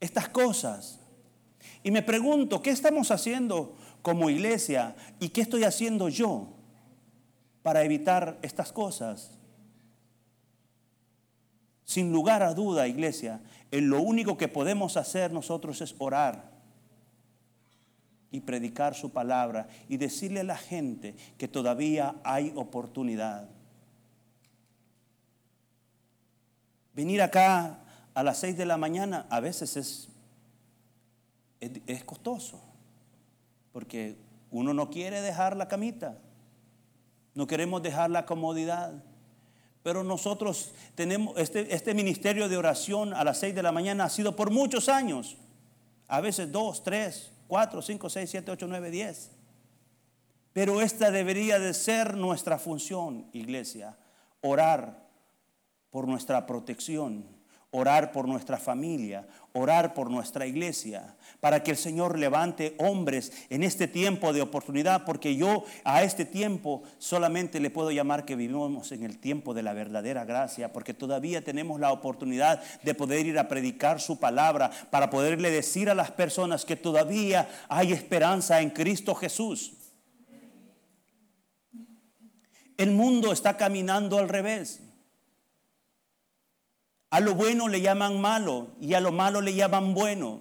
estas 0.00 0.28
cosas. 0.28 1.00
Y 1.82 1.90
me 1.90 2.02
pregunto, 2.02 2.62
¿qué 2.62 2.70
estamos 2.70 3.10
haciendo 3.10 3.76
como 4.02 4.30
iglesia 4.30 4.96
y 5.20 5.30
qué 5.30 5.40
estoy 5.40 5.64
haciendo 5.64 6.08
yo 6.08 6.48
para 7.62 7.84
evitar 7.84 8.38
estas 8.42 8.72
cosas? 8.72 9.30
Sin 11.84 12.12
lugar 12.12 12.42
a 12.42 12.54
duda, 12.54 12.88
iglesia, 12.88 13.40
en 13.70 13.88
lo 13.88 14.02
único 14.02 14.36
que 14.36 14.48
podemos 14.48 14.96
hacer 14.96 15.32
nosotros 15.32 15.80
es 15.80 15.94
orar 15.98 16.50
y 18.30 18.40
predicar 18.40 18.94
su 18.94 19.10
palabra 19.10 19.68
y 19.88 19.96
decirle 19.96 20.40
a 20.40 20.44
la 20.44 20.56
gente 20.56 21.14
que 21.38 21.46
todavía 21.46 22.16
hay 22.24 22.52
oportunidad. 22.56 23.48
Venir 26.96 27.20
acá 27.20 27.78
a 28.14 28.22
las 28.22 28.38
6 28.38 28.56
de 28.56 28.64
la 28.64 28.78
mañana 28.78 29.26
a 29.28 29.40
veces 29.40 29.76
es, 29.76 30.08
es, 31.60 32.04
costoso, 32.04 32.58
porque 33.70 34.16
uno 34.50 34.72
no 34.72 34.88
quiere 34.88 35.20
dejar 35.20 35.58
la 35.58 35.68
camita, 35.68 36.16
no 37.34 37.46
queremos 37.46 37.82
dejar 37.82 38.08
la 38.08 38.24
comodidad. 38.24 38.94
Pero 39.82 40.04
nosotros 40.04 40.72
tenemos 40.94 41.36
este, 41.36 41.74
este 41.74 41.92
ministerio 41.92 42.48
de 42.48 42.56
oración 42.56 43.12
a 43.12 43.24
las 43.24 43.38
6 43.40 43.54
de 43.54 43.62
la 43.62 43.72
mañana 43.72 44.04
ha 44.04 44.08
sido 44.10 44.34
por 44.34 44.50
muchos 44.50 44.88
años. 44.88 45.36
A 46.08 46.22
veces 46.22 46.50
dos, 46.50 46.82
tres, 46.82 47.30
cuatro, 47.46 47.82
cinco, 47.82 48.08
seis, 48.08 48.30
siete, 48.30 48.50
ocho, 48.50 48.66
nueve, 48.66 48.90
diez. 48.90 49.32
Pero 50.54 50.80
esta 50.80 51.10
debería 51.10 51.58
de 51.58 51.74
ser 51.74 52.16
nuestra 52.16 52.58
función, 52.58 53.26
iglesia. 53.34 53.98
Orar 54.40 55.05
por 55.96 56.06
nuestra 56.06 56.44
protección, 56.44 57.24
orar 57.70 58.12
por 58.12 58.28
nuestra 58.28 58.58
familia, 58.58 59.26
orar 59.54 59.94
por 59.94 60.10
nuestra 60.10 60.46
iglesia, 60.46 61.16
para 61.40 61.62
que 61.62 61.70
el 61.70 61.78
Señor 61.78 62.18
levante 62.18 62.74
hombres 62.76 63.32
en 63.48 63.62
este 63.62 63.88
tiempo 63.88 64.34
de 64.34 64.42
oportunidad, 64.42 65.06
porque 65.06 65.36
yo 65.36 65.64
a 65.84 66.02
este 66.02 66.26
tiempo 66.26 66.82
solamente 66.98 67.60
le 67.60 67.70
puedo 67.70 67.90
llamar 67.92 68.26
que 68.26 68.36
vivimos 68.36 68.92
en 68.92 69.04
el 69.04 69.16
tiempo 69.16 69.54
de 69.54 69.62
la 69.62 69.72
verdadera 69.72 70.26
gracia, 70.26 70.70
porque 70.70 70.92
todavía 70.92 71.42
tenemos 71.42 71.80
la 71.80 71.92
oportunidad 71.92 72.62
de 72.82 72.92
poder 72.92 73.24
ir 73.24 73.38
a 73.38 73.48
predicar 73.48 73.98
su 73.98 74.20
palabra, 74.20 74.70
para 74.90 75.08
poderle 75.08 75.50
decir 75.50 75.88
a 75.88 75.94
las 75.94 76.10
personas 76.10 76.66
que 76.66 76.76
todavía 76.76 77.48
hay 77.70 77.94
esperanza 77.94 78.60
en 78.60 78.68
Cristo 78.68 79.14
Jesús. 79.14 79.72
El 82.76 82.90
mundo 82.90 83.32
está 83.32 83.56
caminando 83.56 84.18
al 84.18 84.28
revés. 84.28 84.82
A 87.10 87.20
lo 87.20 87.34
bueno 87.34 87.68
le 87.68 87.80
llaman 87.80 88.20
malo 88.20 88.68
y 88.80 88.94
a 88.94 89.00
lo 89.00 89.12
malo 89.12 89.40
le 89.40 89.54
llaman 89.54 89.94
bueno. 89.94 90.40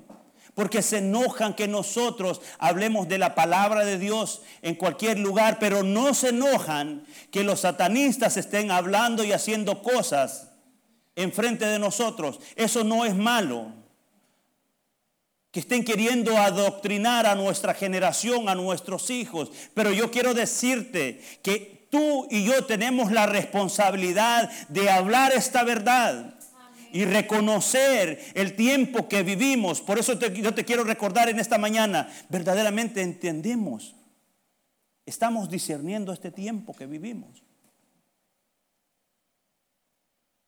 Porque 0.53 0.81
se 0.81 1.00
enojan 1.00 1.53
que 1.53 1.67
nosotros 1.67 2.41
hablemos 2.60 3.10
de 3.10 3.17
la 3.17 3.36
palabra 3.36 3.84
de 3.84 4.00
Dios 4.00 4.41
en 4.62 4.75
cualquier 4.75 5.19
lugar, 5.19 5.57
pero 5.60 5.84
no 5.84 6.13
se 6.13 6.29
enojan 6.29 7.03
que 7.29 7.43
los 7.43 7.62
satanistas 7.62 8.38
estén 8.38 8.72
hablando 8.72 9.24
y 9.24 9.34
haciendo 9.34 9.84
cosas 9.84 10.51
enfrente 11.15 11.65
de 11.65 11.77
nosotros. 11.77 12.39
Eso 12.55 12.86
no 12.86 13.05
es 13.05 13.15
malo. 13.15 13.74
Que 15.51 15.60
estén 15.60 15.84
queriendo 15.84 16.38
adoctrinar 16.38 17.25
a 17.25 17.36
nuestra 17.36 17.74
generación, 17.74 18.48
a 18.48 18.55
nuestros 18.55 19.10
hijos. 19.10 19.51
Pero 19.74 19.91
yo 19.91 20.10
quiero 20.10 20.34
decirte 20.34 21.22
que 21.43 21.88
tú 21.91 22.27
y 22.31 22.45
yo 22.45 22.65
tenemos 22.65 23.12
la 23.12 23.25
responsabilidad 23.25 24.50
de 24.69 24.89
hablar 24.89 25.34
esta 25.34 25.63
verdad 25.63 26.36
y 26.96 27.04
reconocer 27.04 28.22
el 28.36 28.56
tiempo 28.56 29.10
que 29.10 29.22
vivimos. 29.22 29.82
Por 29.82 30.00
eso 30.00 30.18
yo 30.18 30.54
te 30.54 30.64
quiero 30.64 30.86
recordar 30.86 31.28
en 31.28 31.42
esta 31.42 31.58
mañana, 31.58 32.10
verdaderamente 32.30 33.02
entendemos, 33.02 33.98
estamos 35.06 35.50
discerniendo 35.50 36.14
este 36.14 36.32
tiempo 36.32 36.74
que 36.74 36.86
vivimos. 36.86 37.44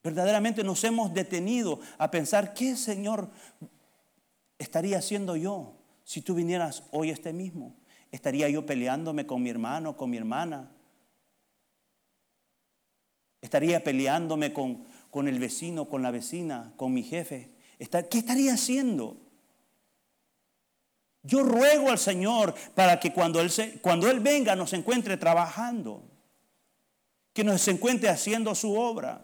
Verdaderamente 0.02 0.64
nos 0.64 0.82
hemos 0.86 1.14
detenido 1.14 1.82
a 1.98 2.10
pensar, 2.10 2.54
¿qué 2.54 2.78
Señor 2.78 3.30
estaría 4.58 5.00
haciendo 5.00 5.36
yo 5.36 5.74
si 6.06 6.22
tú 6.22 6.34
vinieras 6.34 6.84
hoy 6.92 7.10
este 7.10 7.34
mismo? 7.34 7.76
¿Estaría 8.10 8.48
yo 8.48 8.66
peleándome 8.66 9.28
con 9.28 9.44
mi 9.44 9.50
hermano, 9.50 9.98
con 9.98 10.10
mi 10.10 10.16
hermana? 10.16 10.72
¿Estaría 13.42 13.84
peleándome 13.84 14.54
con, 14.54 14.86
con 15.10 15.28
el 15.28 15.40
vecino, 15.40 15.90
con 15.90 16.02
la 16.02 16.12
vecina, 16.12 16.74
con 16.76 16.94
mi 16.94 17.04
jefe? 17.04 17.52
¿Qué 18.10 18.18
estaría 18.18 18.54
haciendo? 18.54 19.18
Yo 21.24 21.44
ruego 21.44 21.90
al 21.90 22.00
Señor 22.00 22.56
para 22.74 23.00
que 23.00 23.12
cuando 23.12 23.42
Él, 23.42 23.52
se, 23.52 23.82
cuando 23.82 24.10
él 24.10 24.22
venga 24.22 24.56
nos 24.56 24.74
encuentre 24.74 25.18
trabajando, 25.18 26.04
que 27.34 27.44
nos 27.44 27.68
encuentre 27.68 28.10
haciendo 28.10 28.56
su 28.56 28.74
obra, 28.76 29.24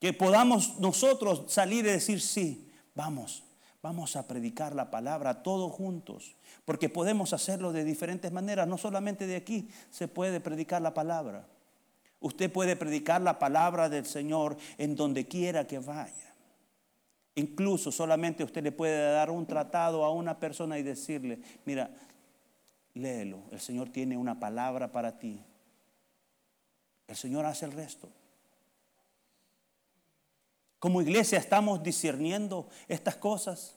que 0.00 0.12
podamos 0.12 0.78
nosotros 0.78 1.44
salir 1.46 1.84
y 1.84 1.90
decir, 1.90 2.20
sí, 2.20 2.70
vamos, 2.94 3.44
vamos 3.82 4.16
a 4.16 4.26
predicar 4.26 4.74
la 4.74 4.90
palabra 4.90 5.42
todos 5.42 5.72
juntos, 5.72 6.36
porque 6.64 6.88
podemos 6.88 7.32
hacerlo 7.32 7.72
de 7.72 7.84
diferentes 7.84 8.32
maneras, 8.32 8.66
no 8.66 8.78
solamente 8.78 9.26
de 9.26 9.36
aquí 9.36 9.68
se 9.90 10.08
puede 10.08 10.40
predicar 10.40 10.82
la 10.82 10.94
palabra. 10.94 11.46
Usted 12.20 12.50
puede 12.50 12.76
predicar 12.76 13.20
la 13.20 13.38
palabra 13.38 13.88
del 13.88 14.04
Señor 14.04 14.56
en 14.76 14.96
donde 14.96 15.26
quiera 15.26 15.66
que 15.66 15.78
vaya. 15.78 16.34
Incluso 17.36 17.92
solamente 17.92 18.42
usted 18.42 18.64
le 18.64 18.72
puede 18.72 19.12
dar 19.12 19.30
un 19.30 19.46
tratado 19.46 20.04
a 20.04 20.12
una 20.12 20.40
persona 20.40 20.78
y 20.78 20.82
decirle, 20.82 21.40
mira, 21.64 21.90
léelo, 22.94 23.42
el 23.52 23.60
Señor 23.60 23.90
tiene 23.90 24.16
una 24.16 24.40
palabra 24.40 24.90
para 24.90 25.18
ti. 25.18 25.40
El 27.06 27.14
Señor 27.14 27.46
hace 27.46 27.64
el 27.64 27.72
resto. 27.72 28.08
Como 30.80 31.00
iglesia 31.00 31.38
estamos 31.38 31.82
discerniendo 31.82 32.68
estas 32.88 33.14
cosas, 33.14 33.76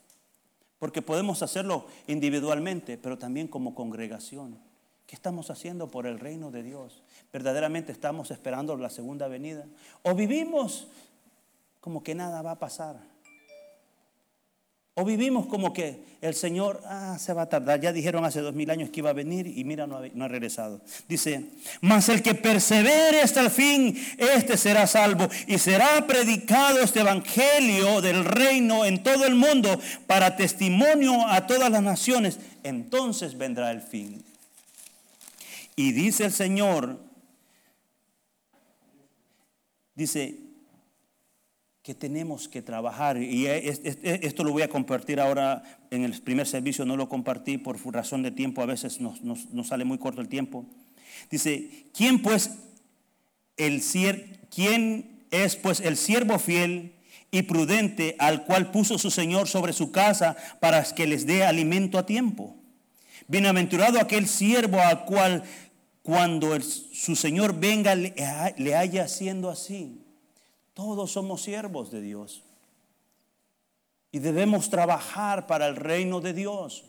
porque 0.79 1.03
podemos 1.03 1.43
hacerlo 1.43 1.85
individualmente, 2.07 2.97
pero 2.97 3.19
también 3.19 3.47
como 3.47 3.75
congregación. 3.75 4.70
¿Qué 5.11 5.15
estamos 5.15 5.49
haciendo 5.49 5.91
por 5.91 6.07
el 6.07 6.19
reino 6.21 6.51
de 6.51 6.63
Dios? 6.63 7.03
¿Verdaderamente 7.33 7.91
estamos 7.91 8.31
esperando 8.31 8.77
la 8.77 8.89
segunda 8.89 9.27
venida? 9.27 9.65
¿O 10.03 10.15
vivimos 10.15 10.87
como 11.81 12.01
que 12.01 12.15
nada 12.15 12.41
va 12.41 12.51
a 12.51 12.59
pasar? 12.59 12.95
O 14.93 15.03
vivimos 15.03 15.47
como 15.47 15.73
que 15.73 16.01
el 16.21 16.33
Señor 16.33 16.81
ah, 16.85 17.17
se 17.19 17.33
va 17.33 17.41
a 17.41 17.49
tardar. 17.49 17.81
Ya 17.81 17.91
dijeron 17.91 18.23
hace 18.23 18.39
dos 18.39 18.55
mil 18.55 18.71
años 18.71 18.89
que 18.89 19.01
iba 19.01 19.09
a 19.09 19.13
venir 19.13 19.47
y 19.47 19.65
mira, 19.65 19.85
no 19.85 19.97
ha, 19.97 20.07
no 20.13 20.23
ha, 20.23 20.27
regresado. 20.29 20.79
Dice, 21.09 21.43
mas 21.81 22.07
el 22.07 22.23
que 22.23 22.33
persevere 22.33 23.21
hasta 23.21 23.41
el 23.41 23.49
fin, 23.49 23.93
este 24.17 24.55
será 24.55 24.87
salvo. 24.87 25.27
Y 25.45 25.57
será 25.57 26.07
predicado 26.07 26.79
este 26.79 27.01
evangelio 27.01 27.99
del 27.99 28.23
reino 28.23 28.85
en 28.85 29.03
todo 29.03 29.25
el 29.25 29.35
mundo 29.35 29.77
para 30.07 30.37
testimonio 30.37 31.27
a 31.27 31.47
todas 31.47 31.69
las 31.69 31.83
naciones. 31.83 32.39
Entonces 32.63 33.37
vendrá 33.37 33.71
el 33.71 33.81
fin. 33.81 34.30
Y 35.75 35.91
dice 35.91 36.25
el 36.25 36.31
Señor, 36.31 36.99
dice, 39.95 40.51
que 41.83 41.95
tenemos 41.95 42.47
que 42.47 42.61
trabajar. 42.61 43.17
Y 43.21 43.47
esto 43.47 44.43
lo 44.43 44.51
voy 44.51 44.61
a 44.61 44.69
compartir 44.69 45.19
ahora 45.19 45.63
en 45.89 46.03
el 46.03 46.19
primer 46.21 46.47
servicio, 46.47 46.85
no 46.85 46.95
lo 46.95 47.09
compartí 47.09 47.57
por 47.57 47.77
razón 47.93 48.21
de 48.23 48.31
tiempo, 48.31 48.61
a 48.61 48.67
veces 48.67 48.99
nos, 49.01 49.19
sale 49.67 49.85
muy 49.85 49.97
corto 49.97 50.21
el 50.21 50.27
tiempo. 50.27 50.65
Dice, 51.29 51.87
¿quién 51.93 52.21
pues 52.21 52.51
el 53.57 53.81
quién 54.53 55.25
es 55.31 55.55
pues 55.55 55.79
el 55.79 55.97
siervo 55.97 56.39
fiel 56.39 56.93
y 57.31 57.43
prudente 57.43 58.15
al 58.19 58.45
cual 58.45 58.71
puso 58.71 58.97
su 58.97 59.09
Señor 59.09 59.47
sobre 59.47 59.73
su 59.73 59.91
casa 59.91 60.35
para 60.59 60.83
que 60.83 61.07
les 61.07 61.25
dé 61.25 61.43
alimento 61.43 61.97
a 61.97 62.05
tiempo? 62.05 62.60
Bienaventurado 63.31 63.97
aquel 63.97 64.27
siervo 64.27 64.81
al 64.81 65.05
cual 65.05 65.45
cuando 66.01 66.59
su 66.59 67.15
Señor 67.15 67.57
venga 67.57 67.95
le, 67.95 68.13
le 68.57 68.75
haya 68.75 69.05
haciendo 69.05 69.49
así. 69.49 70.03
Todos 70.73 71.13
somos 71.13 71.41
siervos 71.41 71.91
de 71.91 72.01
Dios. 72.01 72.43
Y 74.11 74.19
debemos 74.19 74.69
trabajar 74.69 75.47
para 75.47 75.67
el 75.67 75.77
reino 75.77 76.19
de 76.19 76.33
Dios. 76.33 76.83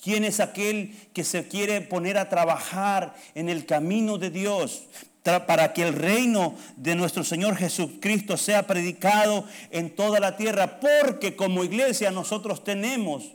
¿Quién 0.00 0.22
es 0.22 0.38
aquel 0.38 0.96
que 1.12 1.24
se 1.24 1.48
quiere 1.48 1.80
poner 1.80 2.16
a 2.16 2.28
trabajar 2.28 3.16
en 3.34 3.48
el 3.48 3.66
camino 3.66 4.18
de 4.18 4.30
Dios 4.30 4.84
para 5.24 5.72
que 5.72 5.82
el 5.82 5.94
reino 5.94 6.54
de 6.76 6.94
nuestro 6.94 7.24
Señor 7.24 7.56
Jesucristo 7.56 8.36
sea 8.36 8.68
predicado 8.68 9.44
en 9.72 9.96
toda 9.96 10.20
la 10.20 10.36
tierra? 10.36 10.78
Porque 10.78 11.34
como 11.34 11.64
iglesia 11.64 12.12
nosotros 12.12 12.62
tenemos 12.62 13.32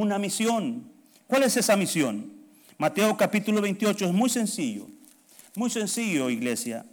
una 0.00 0.18
misión. 0.18 0.90
¿Cuál 1.26 1.44
es 1.44 1.56
esa 1.56 1.76
misión? 1.76 2.32
Mateo 2.78 3.16
capítulo 3.16 3.60
28 3.60 4.06
es 4.06 4.12
muy 4.12 4.28
sencillo. 4.28 4.86
Muy 5.54 5.70
sencillo, 5.70 6.30
iglesia. 6.30 6.84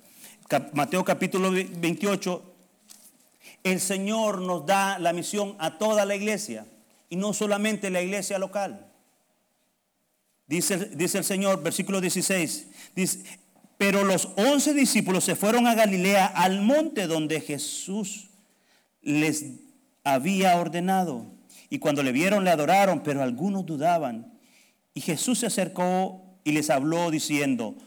Mateo 0.74 1.04
capítulo 1.04 1.52
28, 1.52 2.44
el 3.64 3.80
Señor 3.80 4.42
nos 4.42 4.66
da 4.66 5.00
la 5.00 5.14
misión 5.14 5.56
a 5.60 5.78
toda 5.78 6.06
la 6.06 6.16
iglesia 6.16 6.66
y 7.10 7.16
no 7.16 7.34
solamente 7.34 7.90
la 7.90 8.02
iglesia 8.02 8.38
local. 8.38 8.88
Dice, 10.48 10.78
dice 10.94 11.20
el 11.20 11.24
Señor, 11.24 11.64
versículo 11.64 12.02
16, 12.02 12.68
dice, 12.96 13.24
pero 13.78 14.04
los 14.04 14.30
once 14.36 14.74
discípulos 14.74 15.24
se 15.24 15.36
fueron 15.36 15.66
a 15.66 15.74
Galilea 15.74 16.26
al 16.26 16.62
monte 16.62 17.08
donde 17.08 17.42
Jesús 17.42 18.28
les 19.02 19.46
había 20.04 20.58
ordenado. 20.58 21.26
Y 21.72 21.80
cuando 21.80 22.04
le 22.04 22.12
vieron 22.12 22.44
le 22.44 22.52
adoraron, 22.52 23.02
pero 23.02 23.24
algunos 23.24 23.66
dudaban. 23.66 24.38
Y 24.94 25.00
Jesús 25.00 25.40
se 25.40 25.48
acercó 25.48 26.38
y 26.44 26.52
les 26.52 26.70
habló 26.70 27.10
diciendo, 27.10 27.78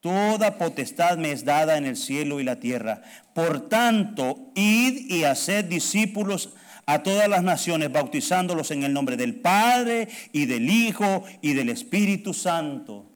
Toda 0.00 0.58
potestad 0.58 1.16
me 1.16 1.30
es 1.30 1.44
dada 1.44 1.78
en 1.78 1.86
el 1.86 1.96
cielo 1.96 2.40
y 2.40 2.44
la 2.44 2.60
tierra. 2.60 3.02
Por 3.32 3.68
tanto, 3.68 4.50
id 4.56 5.06
y 5.08 5.22
haced 5.24 5.66
discípulos 5.66 6.54
a 6.86 7.04
todas 7.04 7.28
las 7.28 7.44
naciones, 7.44 7.92
bautizándolos 7.92 8.72
en 8.72 8.82
el 8.82 8.92
nombre 8.92 9.16
del 9.16 9.36
Padre 9.36 10.08
y 10.32 10.46
del 10.46 10.68
Hijo 10.68 11.24
y 11.40 11.54
del 11.54 11.70
Espíritu 11.70 12.34
Santo. 12.34 13.12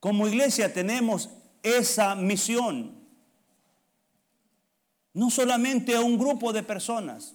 Como 0.00 0.26
iglesia 0.26 0.72
tenemos 0.72 1.28
esa 1.62 2.14
misión. 2.14 2.97
No 5.18 5.30
solamente 5.30 5.96
a 5.96 6.00
un 6.00 6.16
grupo 6.16 6.52
de 6.52 6.62
personas. 6.62 7.34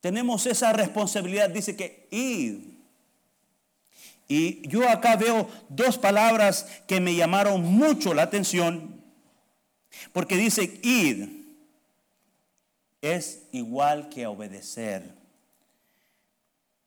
Tenemos 0.00 0.44
esa 0.44 0.74
responsabilidad. 0.74 1.48
Dice 1.48 1.74
que 1.74 2.06
id 2.10 2.70
y 4.28 4.68
yo 4.68 4.86
acá 4.88 5.16
veo 5.16 5.48
dos 5.70 5.96
palabras 5.96 6.66
que 6.86 7.00
me 7.00 7.16
llamaron 7.16 7.64
mucho 7.64 8.14
la 8.14 8.22
atención, 8.22 9.02
porque 10.12 10.36
dice 10.36 10.78
id 10.82 11.28
es 13.00 13.44
igual 13.50 14.10
que 14.10 14.26
obedecer. 14.26 15.14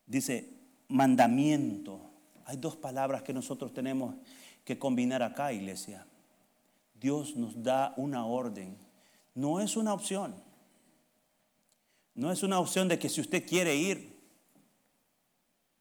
Dice 0.05 0.47
mandamiento. 0.87 1.99
Hay 2.45 2.57
dos 2.57 2.75
palabras 2.75 3.23
que 3.23 3.33
nosotros 3.33 3.73
tenemos 3.73 4.13
que 4.63 4.77
combinar 4.77 5.23
acá, 5.23 5.51
iglesia. 5.51 6.05
Dios 7.03 7.35
nos 7.35 7.61
da 7.61 7.93
una 7.97 8.25
orden. 8.25 8.77
No 9.35 9.59
es 9.59 9.75
una 9.75 9.93
opción. 9.93 10.33
No 12.15 12.31
es 12.31 12.43
una 12.43 12.59
opción 12.59 12.87
de 12.87 12.97
que 12.97 13.09
si 13.09 13.19
usted 13.19 13.45
quiere 13.45 13.75
ir 13.75 14.17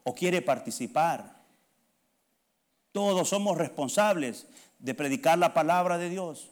o 0.02 0.16
quiere 0.16 0.42
participar, 0.42 1.40
todos 2.90 3.28
somos 3.28 3.56
responsables 3.56 4.48
de 4.80 4.94
predicar 4.94 5.38
la 5.38 5.54
palabra 5.54 5.96
de 5.96 6.10
Dios. 6.10 6.50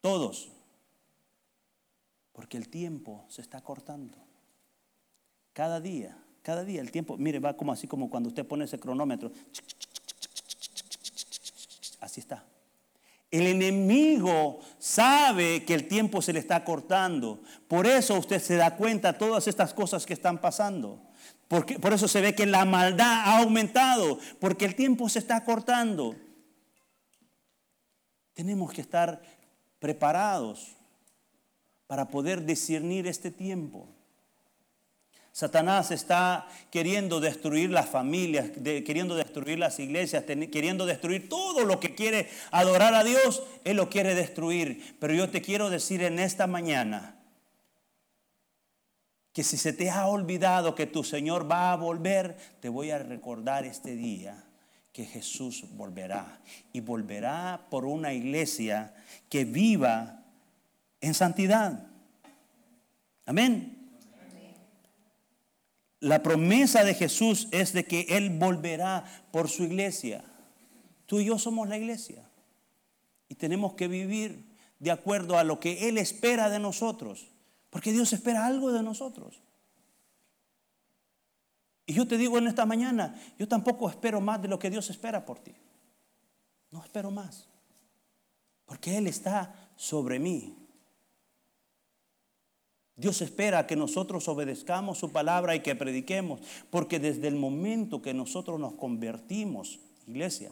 Todos. 0.00 0.48
Porque 2.32 2.56
el 2.56 2.68
tiempo 2.70 3.24
se 3.28 3.40
está 3.40 3.60
cortando. 3.60 4.18
Cada 5.52 5.80
día, 5.80 6.18
cada 6.42 6.64
día 6.64 6.80
el 6.80 6.90
tiempo, 6.90 7.16
mire, 7.18 7.38
va 7.38 7.56
como 7.56 7.70
así 7.70 7.86
como 7.86 8.10
cuando 8.10 8.30
usted 8.30 8.44
pone 8.44 8.64
ese 8.64 8.80
cronómetro. 8.80 9.30
Así 12.02 12.20
está. 12.20 12.44
El 13.30 13.46
enemigo 13.46 14.60
sabe 14.78 15.64
que 15.64 15.72
el 15.72 15.88
tiempo 15.88 16.20
se 16.20 16.34
le 16.34 16.38
está 16.38 16.62
cortando. 16.64 17.42
Por 17.66 17.86
eso 17.86 18.18
usted 18.18 18.42
se 18.42 18.56
da 18.56 18.76
cuenta 18.76 19.12
de 19.12 19.18
todas 19.18 19.48
estas 19.48 19.72
cosas 19.72 20.04
que 20.04 20.12
están 20.12 20.38
pasando 20.38 21.00
por 21.80 21.92
eso 21.92 22.08
se 22.08 22.22
ve 22.22 22.34
que 22.34 22.46
la 22.46 22.64
maldad 22.64 23.24
ha 23.26 23.38
aumentado, 23.42 24.18
porque 24.40 24.64
el 24.64 24.74
tiempo 24.74 25.10
se 25.10 25.18
está 25.18 25.44
cortando. 25.44 26.16
Tenemos 28.32 28.72
que 28.72 28.80
estar 28.80 29.20
preparados 29.78 30.74
para 31.86 32.08
poder 32.08 32.46
discernir 32.46 33.06
este 33.06 33.30
tiempo. 33.30 33.86
Satanás 35.32 35.90
está 35.90 36.46
queriendo 36.70 37.18
destruir 37.18 37.70
las 37.70 37.88
familias, 37.88 38.50
queriendo 38.50 39.16
destruir 39.16 39.58
las 39.58 39.78
iglesias, 39.78 40.24
queriendo 40.24 40.84
destruir 40.84 41.30
todo 41.30 41.64
lo 41.64 41.80
que 41.80 41.94
quiere 41.94 42.28
adorar 42.50 42.94
a 42.94 43.02
Dios, 43.02 43.42
Él 43.64 43.78
lo 43.78 43.88
quiere 43.88 44.14
destruir. 44.14 44.96
Pero 45.00 45.14
yo 45.14 45.30
te 45.30 45.40
quiero 45.40 45.70
decir 45.70 46.02
en 46.02 46.18
esta 46.18 46.46
mañana, 46.46 47.16
que 49.32 49.42
si 49.42 49.56
se 49.56 49.72
te 49.72 49.88
ha 49.88 50.06
olvidado 50.06 50.74
que 50.74 50.86
tu 50.86 51.02
Señor 51.02 51.50
va 51.50 51.72
a 51.72 51.76
volver, 51.76 52.36
te 52.60 52.68
voy 52.68 52.90
a 52.90 52.98
recordar 52.98 53.64
este 53.64 53.96
día 53.96 54.44
que 54.92 55.06
Jesús 55.06 55.64
volverá. 55.70 56.40
Y 56.74 56.80
volverá 56.80 57.66
por 57.70 57.86
una 57.86 58.12
iglesia 58.12 58.94
que 59.30 59.46
viva 59.46 60.22
en 61.00 61.14
santidad. 61.14 61.86
Amén. 63.24 63.81
La 66.02 66.20
promesa 66.20 66.82
de 66.82 66.94
Jesús 66.94 67.46
es 67.52 67.72
de 67.72 67.84
que 67.84 68.00
Él 68.08 68.30
volverá 68.30 69.04
por 69.30 69.48
su 69.48 69.62
iglesia. 69.62 70.24
Tú 71.06 71.20
y 71.20 71.26
yo 71.26 71.38
somos 71.38 71.68
la 71.68 71.78
iglesia. 71.78 72.28
Y 73.28 73.36
tenemos 73.36 73.74
que 73.74 73.86
vivir 73.86 74.52
de 74.80 74.90
acuerdo 74.90 75.38
a 75.38 75.44
lo 75.44 75.60
que 75.60 75.88
Él 75.88 75.98
espera 75.98 76.50
de 76.50 76.58
nosotros. 76.58 77.28
Porque 77.70 77.92
Dios 77.92 78.12
espera 78.12 78.46
algo 78.46 78.72
de 78.72 78.82
nosotros. 78.82 79.42
Y 81.86 81.94
yo 81.94 82.08
te 82.08 82.18
digo 82.18 82.36
en 82.36 82.48
esta 82.48 82.66
mañana, 82.66 83.14
yo 83.38 83.46
tampoco 83.46 83.88
espero 83.88 84.20
más 84.20 84.42
de 84.42 84.48
lo 84.48 84.58
que 84.58 84.70
Dios 84.70 84.90
espera 84.90 85.24
por 85.24 85.38
ti. 85.38 85.54
No 86.72 86.82
espero 86.82 87.12
más. 87.12 87.46
Porque 88.64 88.98
Él 88.98 89.06
está 89.06 89.70
sobre 89.76 90.18
mí. 90.18 90.61
Dios 92.96 93.22
espera 93.22 93.66
que 93.66 93.74
nosotros 93.74 94.28
obedezcamos 94.28 94.98
su 94.98 95.12
palabra 95.12 95.54
y 95.54 95.60
que 95.60 95.74
prediquemos, 95.74 96.40
porque 96.70 96.98
desde 96.98 97.28
el 97.28 97.36
momento 97.36 98.02
que 98.02 98.12
nosotros 98.12 98.60
nos 98.60 98.74
convertimos, 98.74 99.80
iglesia, 100.06 100.50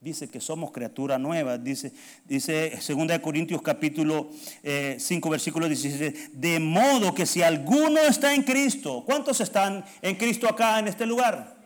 dice 0.00 0.28
que 0.28 0.40
somos 0.40 0.70
criatura 0.70 1.18
nueva, 1.18 1.58
dice, 1.58 1.92
dice 2.24 2.72
2 2.88 3.18
Corintios 3.18 3.60
capítulo 3.60 4.30
5 4.30 4.62
eh, 4.62 5.30
versículo 5.30 5.68
17, 5.68 6.30
de 6.32 6.60
modo 6.60 7.12
que 7.12 7.26
si 7.26 7.42
alguno 7.42 8.00
está 8.00 8.34
en 8.34 8.44
Cristo, 8.44 9.02
¿cuántos 9.04 9.40
están 9.40 9.84
en 10.00 10.16
Cristo 10.16 10.48
acá 10.48 10.78
en 10.78 10.88
este 10.88 11.04
lugar? 11.04 11.58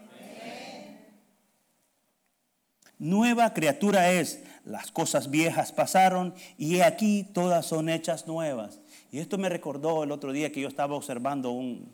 Nueva 2.98 3.52
criatura 3.52 4.10
es, 4.12 4.40
las 4.64 4.90
cosas 4.90 5.30
viejas 5.30 5.72
pasaron 5.72 6.34
y 6.56 6.80
aquí 6.80 7.28
todas 7.34 7.66
son 7.66 7.88
hechas 7.88 8.26
nuevas. 8.26 8.80
Y 9.14 9.20
esto 9.20 9.38
me 9.38 9.48
recordó 9.48 10.02
el 10.02 10.10
otro 10.10 10.32
día 10.32 10.50
que 10.50 10.60
yo 10.60 10.66
estaba 10.66 10.96
observando 10.96 11.52
un, 11.52 11.88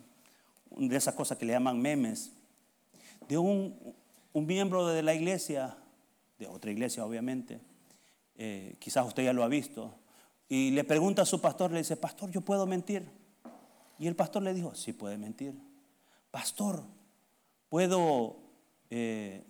de 0.70 0.96
esas 0.96 1.14
cosas 1.14 1.37
que 1.37 1.44
le 1.44 1.52
llaman 1.52 1.78
memes, 1.78 2.33
de 3.28 3.37
un, 3.37 3.78
miembro 4.33 4.87
de 4.87 5.02
la 5.02 5.12
iglesia, 5.12 5.76
de 6.38 6.46
otra 6.46 6.70
iglesia 6.70 7.04
obviamente, 7.04 7.61
eh, 8.37 8.74
quizás 8.78 9.06
usted 9.06 9.22
ya 9.22 9.35
lo 9.35 9.44
ha 9.44 9.48
visto, 9.48 9.94
y 10.48 10.70
le 10.70 10.83
pregunta 10.83 11.20
a 11.20 11.26
su 11.26 11.42
pastor, 11.42 11.72
le 11.72 11.80
dice, 11.80 11.94
pastor, 11.94 12.30
¿yo 12.30 12.40
puedo 12.40 12.66
mentir? 12.66 13.06
Y 13.98 14.06
el 14.06 14.16
pastor 14.16 14.42
le 14.42 14.54
dijo, 14.54 14.74
sí 14.74 14.94
puede 14.94 15.18
mentir. 15.18 15.52
Pastor, 16.30 16.83
¿puedo 17.68 18.38
eh, 18.88 19.44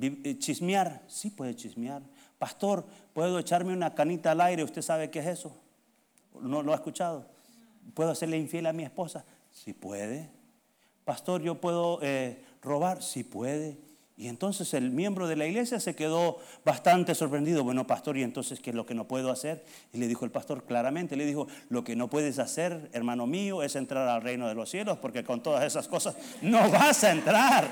eh, 0.00 0.38
chismear? 0.38 1.02
Sí 1.08 1.30
puede 1.30 1.56
chismear. 1.56 2.02
Pastor, 2.38 2.86
¿puedo 3.12 3.40
echarme 3.40 3.72
una 3.72 3.96
canita 3.96 4.30
al 4.30 4.40
aire? 4.42 4.62
¿Usted 4.62 4.82
sabe 4.82 5.10
qué 5.10 5.18
es 5.18 5.26
eso? 5.26 5.60
¿No 6.40 6.62
lo 6.62 6.72
ha 6.72 6.76
escuchado? 6.76 7.26
¿Puedo 7.94 8.10
hacerle 8.10 8.38
infiel 8.38 8.66
a 8.66 8.72
mi 8.72 8.84
esposa? 8.84 9.24
Sí 9.50 9.72
puede. 9.72 10.30
Pastor, 11.04 11.42
¿yo 11.42 11.56
puedo 11.56 11.98
eh, 12.02 12.44
robar? 12.62 13.02
Sí 13.02 13.24
puede. 13.24 13.78
Y 14.16 14.26
entonces 14.26 14.74
el 14.74 14.90
miembro 14.90 15.28
de 15.28 15.36
la 15.36 15.46
iglesia 15.46 15.78
se 15.78 15.94
quedó 15.94 16.38
bastante 16.64 17.14
sorprendido. 17.14 17.62
Bueno, 17.62 17.86
pastor, 17.86 18.16
¿y 18.16 18.24
entonces 18.24 18.58
qué 18.58 18.70
es 18.70 18.76
lo 18.76 18.84
que 18.84 18.94
no 18.94 19.06
puedo 19.06 19.30
hacer? 19.30 19.64
Y 19.92 19.98
le 19.98 20.08
dijo 20.08 20.24
el 20.24 20.32
pastor 20.32 20.64
claramente, 20.64 21.16
le 21.16 21.24
dijo, 21.24 21.46
lo 21.68 21.84
que 21.84 21.94
no 21.94 22.08
puedes 22.08 22.40
hacer, 22.40 22.90
hermano 22.92 23.28
mío, 23.28 23.62
es 23.62 23.76
entrar 23.76 24.08
al 24.08 24.22
reino 24.22 24.48
de 24.48 24.56
los 24.56 24.68
cielos, 24.70 24.98
porque 24.98 25.22
con 25.22 25.40
todas 25.40 25.64
esas 25.64 25.86
cosas 25.86 26.16
no 26.42 26.68
vas 26.68 27.04
a 27.04 27.12
entrar. 27.12 27.68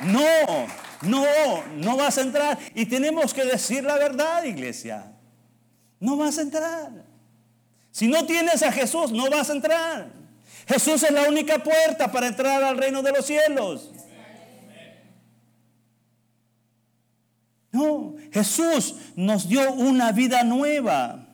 No, 0.00 0.66
no, 1.02 1.64
no 1.76 1.96
vas 1.98 2.16
a 2.16 2.22
entrar. 2.22 2.58
Y 2.74 2.86
tenemos 2.86 3.34
que 3.34 3.44
decir 3.44 3.84
la 3.84 3.98
verdad, 3.98 4.44
iglesia 4.44 5.17
no 6.00 6.16
vas 6.16 6.38
a 6.38 6.42
entrar. 6.42 7.04
Si 7.90 8.06
no 8.06 8.24
tienes 8.26 8.62
a 8.62 8.70
Jesús, 8.72 9.12
no 9.12 9.28
vas 9.30 9.50
a 9.50 9.54
entrar. 9.54 10.12
Jesús 10.66 11.02
es 11.02 11.10
la 11.10 11.28
única 11.28 11.62
puerta 11.62 12.12
para 12.12 12.28
entrar 12.28 12.62
al 12.62 12.76
reino 12.76 13.02
de 13.02 13.12
los 13.12 13.24
cielos. 13.24 13.90
No, 17.70 18.16
Jesús 18.32 18.96
nos 19.16 19.48
dio 19.48 19.72
una 19.72 20.12
vida 20.12 20.42
nueva. 20.44 21.28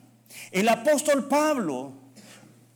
El 0.51 0.69
apóstol 0.69 1.27
Pablo 1.27 1.93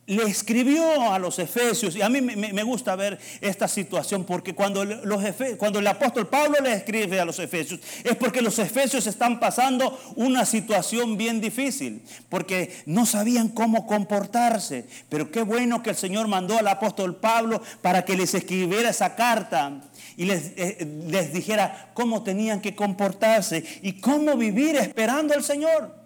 le 0.10 0.24
escribió 0.24 1.12
a 1.12 1.20
los 1.20 1.38
efesios, 1.38 1.96
y 1.96 2.02
a 2.02 2.10
mí 2.10 2.20
me, 2.20 2.64
gusta 2.64 2.96
ver 2.96 3.20
esta 3.42 3.68
situación, 3.68 4.24
porque 4.24 4.56
cuando, 4.56 4.84
los 4.84 5.24
cuando 5.58 5.78
el 5.78 5.86
apóstol 5.86 6.28
Pablo 6.28 6.58
le 6.64 6.74
escribe 6.74 7.20
a 7.20 7.26
los 7.26 7.38
efesios, 7.38 7.80
es 8.04 8.16
porque 8.16 8.42
los 8.42 8.58
efesios 8.58 9.06
están 9.06 9.40
pasando 9.40 10.00
una 10.16 10.46
situación 10.46 11.16
bien 11.16 11.40
difícil, 11.40 12.02
porque 12.28 12.76
no 12.88 13.06
sabían 13.06 13.50
cómo 13.50 13.86
comportarse. 13.86 14.86
Pero 15.10 15.30
qué 15.30 15.44
bueno 15.44 15.84
que 15.84 15.92
el 15.92 15.96
Señor 15.96 16.28
mandó 16.28 16.58
al 16.58 16.68
apóstol 16.68 17.18
Pablo 17.18 17.62
para 17.84 18.04
que 18.04 18.18
les 18.18 18.34
escribiera 18.34 18.90
esa 18.90 19.16
carta 19.16 19.80
y 20.18 20.26
les, 20.26 20.54
eh, 20.58 21.04
les 21.08 21.32
dijera 21.32 21.92
cómo 21.94 22.24
tenían 22.24 22.62
que 22.62 22.76
comportarse 22.76 23.64
y 23.84 24.02
cómo 24.02 24.36
vivir 24.38 24.76
esperando 24.76 25.36
al 25.36 25.44
Señor. 25.44 25.99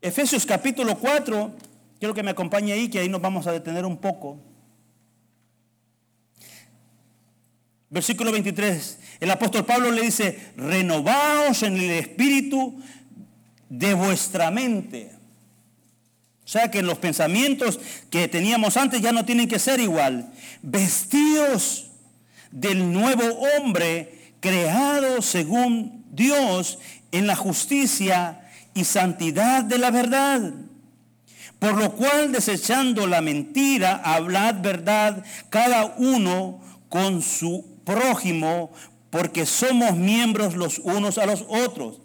Efesios 0.00 0.44
capítulo 0.46 0.98
4, 0.98 1.52
quiero 1.98 2.14
que 2.14 2.22
me 2.22 2.30
acompañe 2.30 2.72
ahí, 2.72 2.88
que 2.88 2.98
ahí 2.98 3.08
nos 3.08 3.20
vamos 3.20 3.46
a 3.46 3.52
detener 3.52 3.84
un 3.84 3.96
poco. 3.96 4.38
Versículo 7.88 8.32
23, 8.32 8.98
el 9.20 9.30
apóstol 9.30 9.64
Pablo 9.64 9.90
le 9.90 10.02
dice, 10.02 10.52
renovaos 10.56 11.62
en 11.62 11.76
el 11.76 11.90
espíritu 11.90 12.80
de 13.68 13.94
vuestra 13.94 14.50
mente. 14.50 15.12
O 16.44 16.48
sea 16.48 16.70
que 16.70 16.82
los 16.82 16.98
pensamientos 16.98 17.80
que 18.10 18.28
teníamos 18.28 18.76
antes 18.76 19.00
ya 19.00 19.12
no 19.12 19.24
tienen 19.24 19.48
que 19.48 19.58
ser 19.58 19.80
igual. 19.80 20.32
Vestidos 20.62 21.90
del 22.52 22.92
nuevo 22.92 23.24
hombre 23.56 24.34
creado 24.40 25.22
según 25.22 26.04
Dios 26.12 26.78
en 27.10 27.26
la 27.26 27.34
justicia 27.34 28.45
y 28.76 28.84
santidad 28.84 29.64
de 29.64 29.78
la 29.78 29.90
verdad. 29.90 30.52
Por 31.58 31.78
lo 31.78 31.92
cual, 31.92 32.30
desechando 32.30 33.06
la 33.06 33.22
mentira, 33.22 33.96
hablad 34.04 34.60
verdad 34.60 35.24
cada 35.48 35.96
uno 35.96 36.60
con 36.90 37.22
su 37.22 37.80
prójimo, 37.84 38.70
porque 39.08 39.46
somos 39.46 39.96
miembros 39.96 40.54
los 40.54 40.78
unos 40.78 41.16
a 41.16 41.24
los 41.24 41.46
otros. 41.48 42.02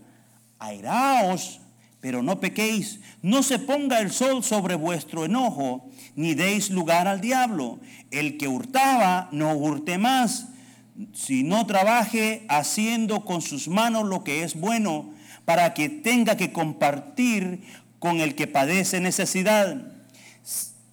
Airaos, 0.59 1.59
pero 1.99 2.23
no 2.23 2.39
pequéis. 2.39 3.01
No 3.21 3.43
se 3.43 3.59
ponga 3.59 3.99
el 3.99 4.11
sol 4.11 4.41
sobre 4.41 4.75
vuestro 4.75 5.25
enojo, 5.25 5.89
ni 6.15 6.33
deis 6.35 6.69
lugar 6.69 7.09
al 7.09 7.19
diablo. 7.19 7.81
El 8.11 8.37
que 8.37 8.47
hurtaba, 8.47 9.27
no 9.33 9.53
hurte 9.53 9.97
más, 9.97 10.47
si 11.13 11.43
no 11.43 11.65
trabaje 11.65 12.45
haciendo 12.47 13.25
con 13.25 13.41
sus 13.41 13.67
manos 13.67 14.05
lo 14.05 14.23
que 14.23 14.43
es 14.43 14.55
bueno 14.55 15.13
para 15.51 15.73
que 15.73 15.89
tenga 15.89 16.37
que 16.37 16.53
compartir 16.53 17.59
con 17.99 18.21
el 18.21 18.35
que 18.35 18.47
padece 18.47 19.01
necesidad. 19.01 19.75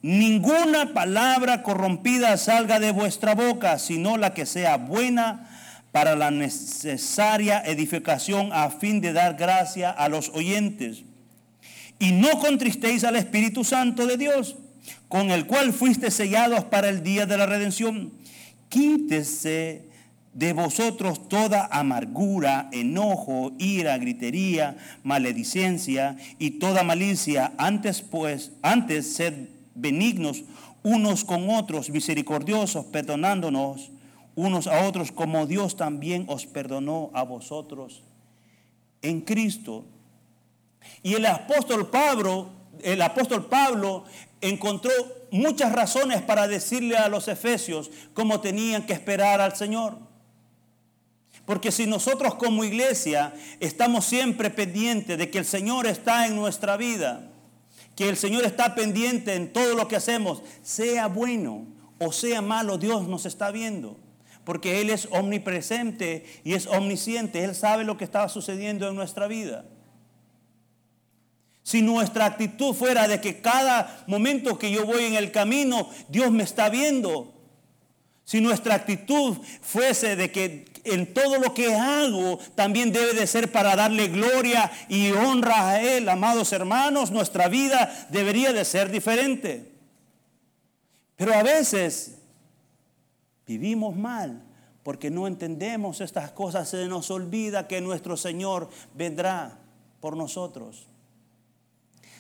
Ninguna 0.03 0.95
palabra 0.95 1.63
corrompida 1.63 2.37
salga 2.39 2.81
de 2.81 2.91
vuestra 2.91 3.37
boca, 3.37 3.79
sino 3.79 4.17
la 4.17 4.35
que 4.35 4.47
sea 4.47 4.77
buena 4.77 5.49
para 5.93 6.17
la 6.17 6.33
necesaria 6.33 7.63
edificación 7.65 8.51
a 8.53 8.71
fin 8.71 9.01
de 9.01 9.13
dar 9.13 9.37
gracia 9.37 9.93
a 9.93 10.09
los 10.09 10.31
oyentes. 10.31 11.05
Y 12.01 12.11
no 12.11 12.41
contristéis 12.41 13.05
al 13.05 13.15
Espíritu 13.15 13.63
Santo 13.63 14.09
de 14.09 14.17
Dios, 14.17 14.57
con 15.07 15.31
el 15.31 15.47
cual 15.47 15.73
fuiste 15.73 16.11
sellados 16.11 16.65
para 16.65 16.89
el 16.89 17.05
día 17.05 17.27
de 17.27 17.39
la 17.39 17.47
redención. 17.47 18.13
Quítese 18.69 19.88
de 20.35 20.53
vosotros 20.53 21.29
toda 21.29 21.67
amargura, 21.67 22.69
enojo, 22.73 23.53
ira, 23.59 23.99
gritería, 23.99 24.77
maledicencia 25.03 26.17
y 26.39 26.53
toda 26.53 26.83
malicia. 26.85 27.53
Antes 27.59 28.03
pues, 28.03 28.53
antes 28.63 29.15
sed 29.15 29.49
benignos 29.75 30.45
unos 30.83 31.25
con 31.25 31.51
otros, 31.51 31.91
misericordiosos, 31.91 32.87
perdonándonos 32.87 33.91
unos 34.35 34.69
a 34.69 34.87
otros 34.87 35.11
como 35.11 35.47
Dios 35.47 35.77
también 35.77 36.25
os 36.29 36.47
perdonó 36.47 37.11
a 37.13 37.25
vosotros 37.25 38.05
en 39.03 39.21
Cristo. 39.21 39.85
Y 41.03 41.15
el 41.15 41.27
apóstol 41.27 41.91
Pablo, 41.91 42.51
el 42.83 43.03
apóstol 43.03 43.47
Pablo 43.47 44.05
encontró 44.41 44.93
muchas 45.31 45.73
razones 45.73 46.23
para 46.23 46.47
decirle 46.47 46.97
a 46.97 47.09
los 47.09 47.29
efesios 47.29 47.91
cómo 48.15 48.41
tenían 48.41 48.87
que 48.87 48.93
esperar 48.93 49.41
al 49.41 49.57
Señor. 49.57 50.08
Porque 51.49 51.73
si 51.73 51.87
nosotros 51.87 52.35
como 52.35 52.63
iglesia 52.63 53.33
estamos 53.59 54.05
siempre 54.05 54.51
pendientes 54.51 55.17
de 55.17 55.31
que 55.31 55.39
el 55.39 55.47
Señor 55.47 55.87
está 55.87 56.27
en 56.27 56.37
nuestra 56.37 56.77
vida, 56.77 57.31
que 57.97 58.11
el 58.11 58.19
Señor 58.19 58.45
está 58.45 58.75
pendiente 58.75 59.35
en 59.35 59.51
todo 59.51 59.75
lo 59.75 59.89
que 59.89 59.97
hacemos, 59.97 60.43
sea 60.63 61.07
bueno 61.07 61.65
o 61.99 62.13
sea 62.13 62.43
malo, 62.43 62.77
Dios 62.77 63.09
nos 63.09 63.25
está 63.25 63.51
viendo. 63.51 63.97
porque 64.45 64.83
Él 64.83 64.91
es 64.91 65.09
omnipresente 65.11 66.27
y 66.45 66.53
es 66.53 66.67
omnisciente. 66.67 67.43
Él 67.43 67.55
sabe 67.55 67.85
lo 67.85 67.97
que 67.97 68.05
está 68.05 68.29
sucediendo 68.29 68.87
en 68.87 68.95
nuestra 68.95 69.27
vida. 69.27 69.65
Si 71.63 71.81
nuestra 71.81 72.27
actitud 72.27 72.75
fuera 72.75 73.09
de 73.09 73.23
que 73.23 73.41
cada 73.41 74.05
momento 74.07 74.59
que 74.59 74.71
yo 74.71 74.85
voy 74.85 75.05
en 75.05 75.15
el 75.15 75.33
camino, 75.33 75.89
Dios 76.11 76.31
me 76.31 76.43
está 76.43 76.69
viendo. 76.69 77.33
Si 78.25 78.43
nuestra 78.43 78.75
actitud 78.75 79.39
fuese 79.63 80.15
de 80.15 80.31
que 80.31 80.67
en 80.91 81.13
todo 81.13 81.39
lo 81.39 81.55
que 81.55 81.75
hago 81.75 82.39
también 82.55 82.93
debe 82.93 83.15
de 83.15 83.27
ser 83.27 83.51
para 83.51 83.77
darle 83.77 84.09
gloria 84.09 84.71
y 84.89 85.13
honra 85.13 85.71
a 85.71 85.83
Él, 85.83 86.09
amados 86.09 86.53
hermanos, 86.53 87.11
nuestra 87.11 87.49
vida 87.49 88.09
debería 88.11 88.53
de 88.53 88.65
ser 88.65 88.91
diferente. 88.91 89.73
Pero 91.17 91.35
a 91.35 91.43
veces 91.43 92.19
vivimos 93.47 93.97
mal 93.97 94.43
porque 94.83 95.11
no 95.11 95.27
entendemos 95.27 96.01
estas 96.01 96.31
cosas, 96.33 96.69
se 96.69 96.87
nos 96.87 97.11
olvida 97.11 97.69
que 97.69 97.81
nuestro 97.81 98.17
Señor 98.17 98.71
vendrá 98.95 99.59
por 100.01 100.17
nosotros 100.17 100.89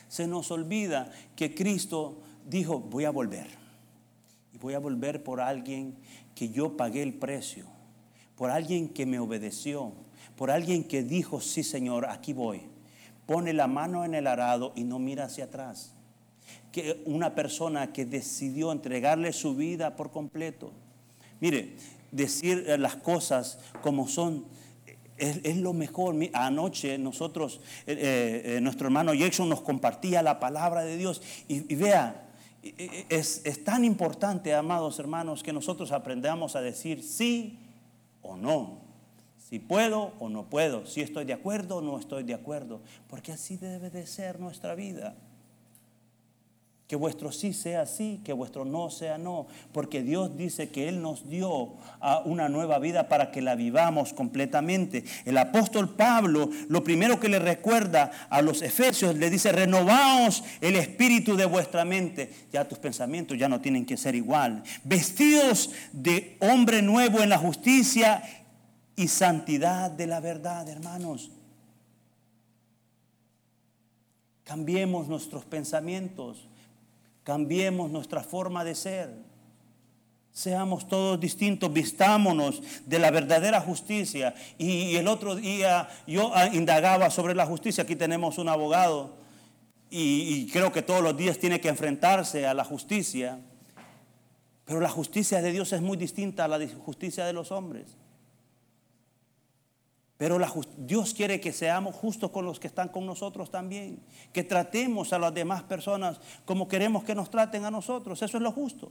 se 0.09 0.26
nos 0.26 0.50
olvida 0.50 1.12
que 1.37 1.54
Cristo 1.54 2.18
dijo, 2.46 2.81
voy 2.81 3.04
a 3.04 3.11
volver. 3.11 3.46
Y 4.52 4.59
voy 4.59 4.74
a 4.74 4.78
volver 4.78 5.22
por 5.22 5.40
alguien 5.40 5.96
que 6.35 6.48
yo 6.48 6.76
pagué 6.76 7.02
el 7.02 7.14
precio, 7.14 7.66
por 8.38 8.53
alguien 8.53 8.88
que 8.88 9.05
me 9.05 9.18
obedeció, 9.18 9.92
por 10.37 10.53
alguien 10.53 10.85
que 10.85 11.03
dijo, 11.03 11.40
sí 11.40 11.64
Señor, 11.64 12.07
aquí 12.07 12.33
voy. 12.33 12.62
Pone 13.27 13.53
la 13.53 13.66
mano 13.66 14.05
en 14.05 14.14
el 14.14 14.29
arado 14.29 14.72
y 14.77 14.85
no 14.85 15.01
mira 15.01 15.24
hacia 15.24 15.46
atrás. 15.46 15.92
Que 16.70 17.03
una 17.05 17.35
persona 17.35 17.92
que 17.92 18.07
decidió 18.07 18.70
entregarle 18.70 19.33
su 19.33 19.57
vida 19.57 19.96
por 19.96 20.12
completo. 20.12 20.72
Mire, 21.40 21.74
decir 22.12 22.64
las 22.79 22.94
cosas 22.94 23.59
como 23.83 24.07
son 24.07 24.46
es, 25.16 25.57
lo 25.57 25.72
mejor. 25.72 26.14
Anoche 26.33 26.96
nosotros, 26.96 27.61
eh, 27.88 27.92
eh, 27.92 28.42
eh, 28.57 28.61
nuestro 28.61 28.87
hermano 28.87 29.14
Jackson 29.14 29.48
nos 29.48 29.62
compartía 29.62 30.22
la 30.22 30.38
palabra 30.38 30.85
de 30.85 30.96
Dios 30.96 31.20
y, 31.48 31.74
vea, 31.74 32.29
es, 32.62 33.42
es, 33.44 33.64
tan 33.64 33.85
importante, 33.85 34.55
amados 34.55 35.01
hermanos, 35.01 35.42
que 35.42 35.53
nosotros 35.53 35.90
aprendamos 35.90 36.55
a 36.55 36.61
decir 36.61 37.03
sí 37.03 37.59
o 38.29 38.37
no. 38.37 38.83
Si 39.38 39.59
puedo 39.59 40.12
o 40.21 40.29
no 40.29 40.51
puedo, 40.51 40.85
si 40.87 41.01
estoy 41.01 41.25
de 41.25 41.33
acuerdo 41.33 41.77
o 41.77 41.81
no 41.81 41.99
estoy 41.99 42.23
de 42.23 42.35
acuerdo, 42.35 42.83
porque 43.09 43.33
así 43.33 43.57
debe 43.57 43.91
de 43.91 44.07
ser 44.07 44.38
nuestra 44.38 44.75
vida. 44.75 45.17
Que 46.88 46.96
vuestro 46.96 47.33
sí 47.33 47.53
sea 47.53 47.85
sí, 47.85 48.22
que 48.24 48.33
vuestro 48.33 48.64
no 48.64 48.88
sea 48.88 49.18
no, 49.18 49.46
porque 49.72 50.03
Dios 50.03 50.38
dice 50.38 50.70
que 50.70 50.88
Él 50.88 51.03
nos 51.03 51.29
dio 51.29 51.74
una 52.24 52.48
nueva 52.48 52.79
vida 52.79 53.11
para 53.11 53.31
que 53.31 53.42
la 53.42 53.57
vivamos 53.57 54.14
completamente. 54.14 55.05
El 55.27 55.37
apóstol 55.37 55.94
Pablo, 55.94 56.48
lo 56.70 56.83
primero 56.83 57.20
que 57.20 57.29
le 57.29 57.40
recuerda 57.40 58.11
a 58.31 58.40
los 58.40 58.62
efesios, 58.62 59.16
le 59.16 59.29
dice, 59.29 59.53
renovaos 59.53 60.42
el 60.62 60.77
espíritu 60.77 61.37
de 61.37 61.44
vuestra 61.44 61.85
mente. 61.85 62.33
Ya 62.55 62.66
tus 62.66 62.79
pensamientos 62.79 63.37
ya 63.37 63.51
no 63.51 63.61
tienen 63.61 63.85
que 63.85 63.98
ser 63.98 64.14
igual. 64.14 64.62
Vestidos 64.83 65.70
de 65.92 66.38
hombre 66.40 66.81
nuevo 66.81 67.20
en 67.20 67.29
la 67.29 67.37
justicia 67.37 68.22
y 68.96 69.09
santidad 69.09 69.90
de 69.90 70.07
la 70.07 70.20
verdad, 70.20 70.66
hermanos. 70.66 71.33
Cambiemos 74.44 75.07
nuestros 75.07 75.44
pensamientos 75.44 76.48
Cambiemos 77.29 77.91
nuestra 77.91 78.23
forma 78.23 78.64
de 78.64 78.75
ser. 78.75 79.14
Seamos 80.33 80.88
todos 80.88 81.21
distintos, 81.21 81.71
vistámonos 81.71 82.62
de 82.87 82.99
la 82.99 83.11
verdadera 83.11 83.61
justicia. 83.61 84.35
Y, 84.57 84.97
el 84.97 85.07
otro 85.09 85.37
día 85.37 85.91
yo 86.07 86.33
ah, 86.35 86.47
indagaba 86.47 87.11
sobre 87.11 87.35
la 87.35 87.45
justicia. 87.45 87.85
Aquí 87.85 87.97
tenemos 87.97 88.38
un 88.38 88.49
abogado 88.49 89.19
y, 89.91 90.47
creo 90.53 90.73
que 90.73 90.81
todos 90.81 91.03
los 91.03 91.14
días 91.19 91.37
tiene 91.37 91.61
que 91.61 91.69
enfrentarse 91.69 92.47
a 92.47 92.55
la 92.55 92.64
justicia. 92.64 93.38
Pero 94.64 94.81
la 94.81 94.88
justicia 94.88 95.43
de 95.43 95.53
Dios 95.53 95.75
es 95.75 95.83
muy 95.83 95.99
distinta 95.99 96.47
a 96.47 96.49
la 96.49 96.67
justicia 96.83 97.27
de 97.27 97.35
los 97.35 97.53
hombres. 97.53 97.99
Pero 100.18 100.37
Dios 100.76 101.14
quiere 101.14 101.40
que 101.40 101.52
seamos 101.52 101.94
justos 101.94 102.33
con 102.33 102.44
los 102.44 102.59
que 102.59 102.66
están 102.66 102.88
con 102.88 103.07
nosotros 103.07 103.52
también. 103.52 104.00
Que 104.33 104.42
tratemos 104.42 105.12
a 105.12 105.18
las 105.18 105.33
demás 105.33 105.62
personas 105.62 106.20
como 106.44 106.66
queremos 106.66 107.04
que 107.04 107.14
nos 107.14 107.31
traten 107.31 107.64
a 107.64 107.70
nosotros. 107.70 108.20
Eso 108.20 108.37
es 108.37 108.42
lo 108.42 108.50
justo. 108.50 108.90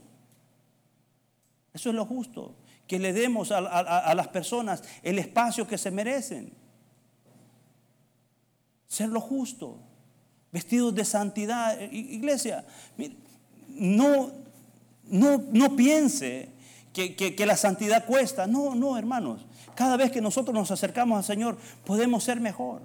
Eso 1.74 1.90
es 1.90 1.94
lo 1.94 2.06
justo. 2.06 2.56
Que 2.86 2.98
le 2.98 3.12
demos 3.12 3.52
a, 3.52 4.14
las 4.14 4.28
personas 4.28 4.82
el 5.02 5.18
espacio 5.18 5.68
que 5.68 5.76
se 5.76 5.90
merecen. 5.90 6.50
Ser 8.86 9.10
lo 9.10 9.20
justo. 9.20 9.80
Vestidos 10.50 10.94
de 10.94 11.04
santidad. 11.04 11.78
Iglesia, 11.78 12.64
no, 13.68 14.32
no, 15.04 15.44
no 15.52 15.76
piense 15.76 16.48
que 16.94 17.44
la 17.46 17.58
santidad 17.58 18.06
cuesta. 18.06 18.46
No, 18.46 18.74
no, 18.74 18.96
hermanos. 18.96 19.47
Cada 19.78 19.96
vez 19.96 20.10
que 20.10 20.20
nosotros 20.20 20.52
nos 20.52 20.72
acercamos 20.72 21.18
al 21.18 21.22
Señor, 21.22 21.56
podemos 21.84 22.24
ser 22.24 22.40
mejor. 22.40 22.82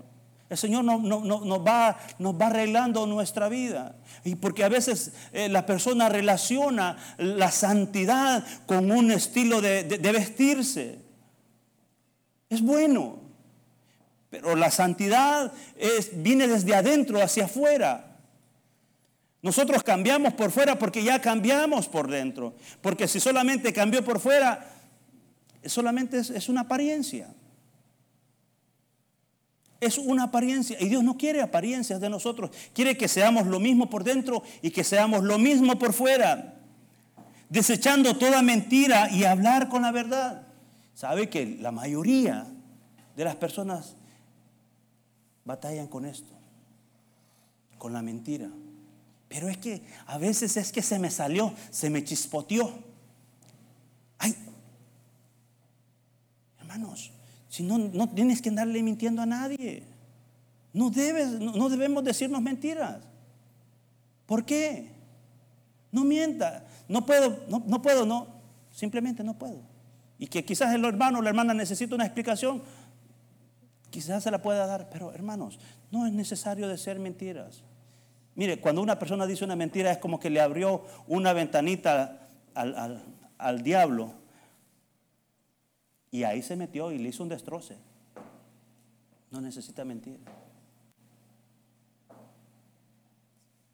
El 0.47 0.57
Señor 0.59 0.83
nos, 0.83 1.01
va, 1.01 1.97
nos 2.19 2.39
va 2.39 2.45
arreglando 2.45 3.07
nuestra 3.07 3.49
vida. 3.49 3.95
Y 4.23 4.35
porque 4.35 4.63
a 4.63 4.69
veces 4.69 5.11
eh, 5.31 5.49
la 5.49 5.65
persona 5.65 6.07
relaciona 6.07 6.95
la 7.17 7.49
santidad 7.49 8.45
con 8.67 8.91
un 8.91 9.09
estilo 9.09 9.59
de, 9.59 9.83
vestirse. 10.13 10.99
Es 12.47 12.61
bueno. 12.61 13.21
Pero 14.29 14.55
la 14.55 14.69
santidad 14.69 15.51
viene 16.17 16.47
desde 16.47 16.75
adentro 16.75 17.23
hacia 17.23 17.45
afuera. 17.45 18.19
Nosotros 19.41 19.81
cambiamos 19.81 20.35
por 20.35 20.51
fuera 20.51 20.77
porque 20.77 21.03
ya 21.03 21.19
cambiamos 21.19 21.87
por 21.87 22.07
dentro. 22.07 22.53
Porque 22.81 23.07
si 23.07 23.19
solamente 23.19 23.73
cambió 23.73 24.05
por 24.05 24.19
fuera, 24.19 24.72
solamente 25.65 26.19
es, 26.19 26.49
una 26.49 26.61
apariencia. 26.61 27.33
Es 29.79 29.97
una 29.97 30.23
apariencia. 30.23 30.77
Y 30.79 30.89
Dios 30.89 31.03
no 31.03 31.17
quiere 31.17 31.41
apariencias 31.41 31.99
de 31.99 32.09
nosotros. 32.09 32.51
Quiere 32.73 32.97
que 32.97 33.07
seamos 33.07 33.47
lo 33.47 33.59
mismo 33.59 33.89
por 33.89 34.03
dentro 34.03 34.43
y 34.61 34.71
que 34.71 34.83
seamos 34.83 35.23
lo 35.23 35.37
mismo 35.37 35.77
por 35.77 35.93
fuera. 35.93 36.55
Desechando 37.49 38.17
toda 38.17 38.41
mentira 38.41 39.09
y 39.11 39.23
hablar 39.23 39.69
con 39.69 39.81
la 39.81 39.91
verdad. 39.91 40.47
¿Sabe 40.93 41.29
que 41.29 41.45
la 41.45 41.71
mayoría 41.71 42.47
de 43.15 43.23
las 43.23 43.35
personas 43.35 43.95
batallan 45.43 45.87
con 45.87 46.05
esto? 46.05 46.33
Con 47.77 47.93
la 47.93 48.01
mentira. 48.01 48.49
Pero 49.27 49.49
es 49.49 49.57
que 49.57 49.81
a 50.05 50.17
veces 50.19 50.57
es 50.57 50.71
que 50.71 50.83
se 50.83 50.99
me 50.99 51.09
salió, 51.09 51.53
se 51.71 51.89
me 51.89 52.03
chispoteó. 52.03 52.71
Ay, 54.19 54.35
Hermanos, 56.73 57.11
si 57.49 57.61
no, 57.61 57.77
no 57.77 58.09
tienes 58.09 58.41
que 58.41 58.49
andarle 58.49 58.81
mintiendo 58.81 59.21
a 59.21 59.27
nadie. 59.27 59.83
No, 60.73 60.89
debes, 60.89 61.27
no, 61.39 61.69
debemos 61.69 62.03
decirnos 62.03 62.41
mentiras. 62.41 62.97
¿Por 64.25 64.43
qué? 64.43 64.89
No 65.91 66.03
mienta. 66.03 66.65
No 66.87 67.05
puedo, 67.05 67.43
no, 67.47 67.61
no 67.67 67.79
puedo, 67.79 68.07
no. 68.07 68.25
Simplemente 68.71 69.23
no 69.23 69.37
puedo. 69.37 69.61
Y 70.17 70.25
que 70.25 70.43
quizás 70.43 70.73
el 70.73 70.83
hermano 70.83 71.19
o 71.19 71.21
la 71.21 71.29
hermana 71.29 71.53
necesita 71.53 71.93
una 71.93 72.05
explicación, 72.05 72.63
quizás 73.91 74.23
se 74.23 74.31
la 74.31 74.41
pueda 74.41 74.65
dar, 74.65 74.89
pero 74.89 75.13
hermanos, 75.13 75.59
no 75.91 76.07
es 76.07 76.13
necesario 76.13 76.67
decir 76.67 76.97
mentiras. 76.97 77.63
Mire, 78.33 78.59
cuando 78.59 78.81
una 78.81 78.97
persona 78.97 79.27
dice 79.27 79.45
una 79.45 79.55
mentira 79.55 79.91
es 79.91 79.99
como 79.99 80.19
que 80.19 80.31
le 80.31 80.41
abrió 80.41 80.83
una 81.07 81.33
ventanita 81.33 82.29
al, 82.55 82.75
al, 82.75 83.03
al 83.37 83.61
diablo 83.61 84.22
y 86.13 86.25
ahí 86.25 86.43
se 86.43 86.55
metió 86.55 86.91
y 86.91 86.99
le 86.99 87.09
hizo 87.09 87.23
un 87.23 87.29
destroce. 87.29 87.75
No 89.31 89.41
necesita 89.41 89.83
mentir. 89.83 90.19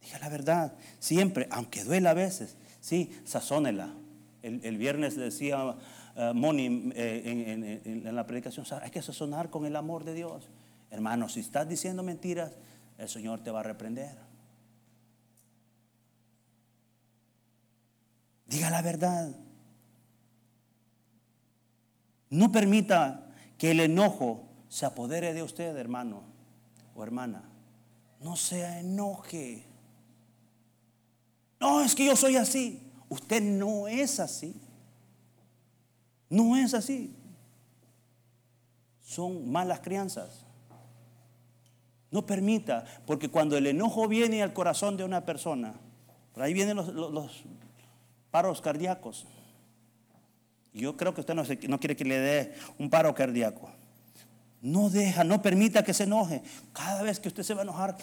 Diga 0.02 0.20
la 0.20 0.30
verdad, 0.30 0.74
siempre, 1.00 1.50
aunque 1.52 1.84
duela 1.84 2.12
a 2.12 2.14
veces, 2.14 2.56
sí, 2.80 3.12
sazónela. 3.26 3.94
El, 4.42 4.78
viernes 4.78 5.18
decía 5.18 5.66
uh, 5.66 6.34
Moni 6.34 6.94
eh, 6.96 7.84
en, 7.84 8.16
la 8.16 8.26
predicación, 8.26 8.66
hay 8.82 8.90
que 8.90 9.02
sazonar 9.02 9.50
con 9.50 9.66
el 9.66 9.76
amor 9.76 10.06
de 10.06 10.14
Dios. 10.14 10.48
Hermano, 10.92 11.28
si 11.28 11.42
estás 11.42 11.68
diciendo 11.68 12.04
mentiras, 12.04 12.54
el 12.98 13.10
Señor 13.10 13.44
te 13.44 13.52
va 13.52 13.60
a 13.60 13.64
reprender. 13.64 14.18
Diga 18.46 18.70
la 18.70 18.82
verdad. 18.82 19.36
No 22.30 22.52
permita 22.52 23.28
que 23.58 23.72
el 23.72 23.80
enojo 23.80 24.48
se 24.68 24.86
apodere 24.86 25.34
de 25.34 25.44
usted, 25.44 25.76
hermano 25.76 26.24
o 26.96 27.04
hermana. 27.04 27.44
No 28.20 28.36
se 28.36 28.80
enoje. 28.80 29.66
No, 31.60 31.82
es 31.82 31.96
que 31.96 32.06
yo 32.06 32.16
soy 32.16 32.36
así. 32.36 32.92
Usted 33.10 33.42
no 33.42 33.88
es 33.88 34.20
así. 34.20 34.56
No 36.30 36.56
es 36.56 36.74
así. 36.74 37.16
Son 39.02 39.50
malas 39.50 39.80
crianzas. 39.80 40.46
No 42.12 42.26
permita, 42.26 42.86
porque 43.06 43.30
cuando 43.30 43.58
el 43.58 43.68
enojo 43.68 44.08
viene 44.08 44.42
al 44.42 44.54
corazón 44.54 44.98
de 44.98 45.04
una 45.04 45.26
persona, 45.26 45.76
por 46.34 46.44
ahí 46.44 46.54
vienen 46.54 46.78
los, 46.78 47.44
paros 48.32 48.62
cardíacos. 48.62 49.28
Yo 50.80 50.96
creo 50.96 51.14
que 51.14 51.22
usted 51.22 51.36
no, 51.36 51.80
quiere 51.80 51.96
que 51.96 52.06
le 52.06 52.20
dé 52.20 52.54
un 52.78 52.90
paro 52.90 53.14
cardíaco. 53.14 53.70
No 54.62 54.90
deja, 54.90 55.24
no 55.24 55.42
permita 55.42 55.84
que 55.84 55.94
se 55.94 56.04
enoje. 56.04 56.42
Cada 56.74 57.04
vez 57.04 57.20
que 57.20 57.28
usted 57.28 57.44
se 57.44 57.54
va 57.54 57.62
a 57.62 57.64
enojar, 57.64 57.98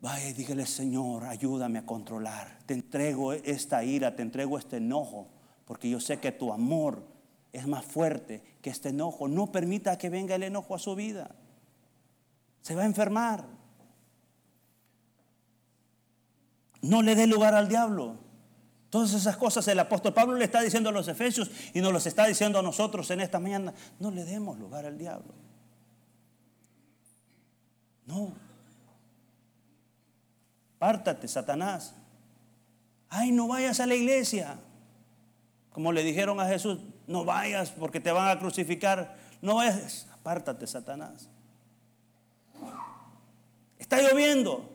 vaya 0.00 0.28
y 0.28 0.32
dígale, 0.32 0.66
Señor, 0.66 1.24
ayúdame 1.24 1.78
a 1.78 1.86
controlar. 1.86 2.58
Te 2.66 2.74
entrego 2.74 3.32
esta 3.32 3.84
ira, 3.84 4.14
te 4.14 4.22
entrego 4.22 4.58
este 4.58 4.76
enojo, 4.76 5.28
porque 5.64 5.90
yo 5.90 6.00
sé 6.00 6.18
que 6.18 6.32
tu 6.32 6.52
amor 6.52 7.06
es 7.52 7.66
más 7.66 7.84
fuerte 7.84 8.42
que 8.62 8.70
este 8.70 8.90
enojo. 8.90 9.28
No 9.28 9.52
permita 9.52 9.98
que 9.98 10.10
venga 10.10 10.34
el 10.34 10.42
enojo 10.42 10.74
a 10.74 10.78
su 10.78 10.94
vida. 10.94 11.34
Se 12.62 12.74
va 12.74 12.82
a 12.82 12.86
enfermar. 12.86 13.44
No 16.80 17.02
le 17.02 17.14
dé 17.14 17.26
lugar 17.26 17.54
al 17.54 17.68
diablo. 17.68 18.31
Todas 18.92 19.14
esas 19.14 19.38
cosas 19.38 19.66
el 19.68 19.78
apóstol 19.78 20.12
Pablo 20.12 20.36
le 20.36 20.44
está 20.44 20.60
diciendo 20.60 20.90
a 20.90 20.92
los 20.92 21.08
efesios 21.08 21.50
y 21.72 21.80
nos 21.80 21.94
los 21.94 22.04
está 22.04 22.26
diciendo 22.26 22.58
a 22.58 22.62
nosotros 22.62 23.10
en 23.10 23.22
esta 23.22 23.40
mañana. 23.40 23.72
No 23.98 24.10
le 24.10 24.22
demos 24.22 24.58
lugar 24.58 24.84
al 24.84 24.98
diablo. 24.98 25.32
No. 28.04 28.34
Pártate, 30.78 31.26
Satanás. 31.26 31.94
Ay, 33.08 33.32
no 33.32 33.48
vayas 33.48 33.80
a 33.80 33.86
la 33.86 33.94
iglesia. 33.94 34.58
Como 35.72 35.90
le 35.90 36.02
dijeron 36.02 36.38
a 36.38 36.46
Jesús, 36.46 36.80
no 37.06 37.24
vayas 37.24 37.70
porque 37.70 37.98
te 37.98 38.12
van 38.12 38.28
a 38.28 38.38
crucificar. 38.38 39.16
No 39.40 39.54
vayas. 39.54 40.06
Apártate, 40.12 40.66
Satanás. 40.66 41.30
Está 43.78 44.02
lloviendo. 44.02 44.70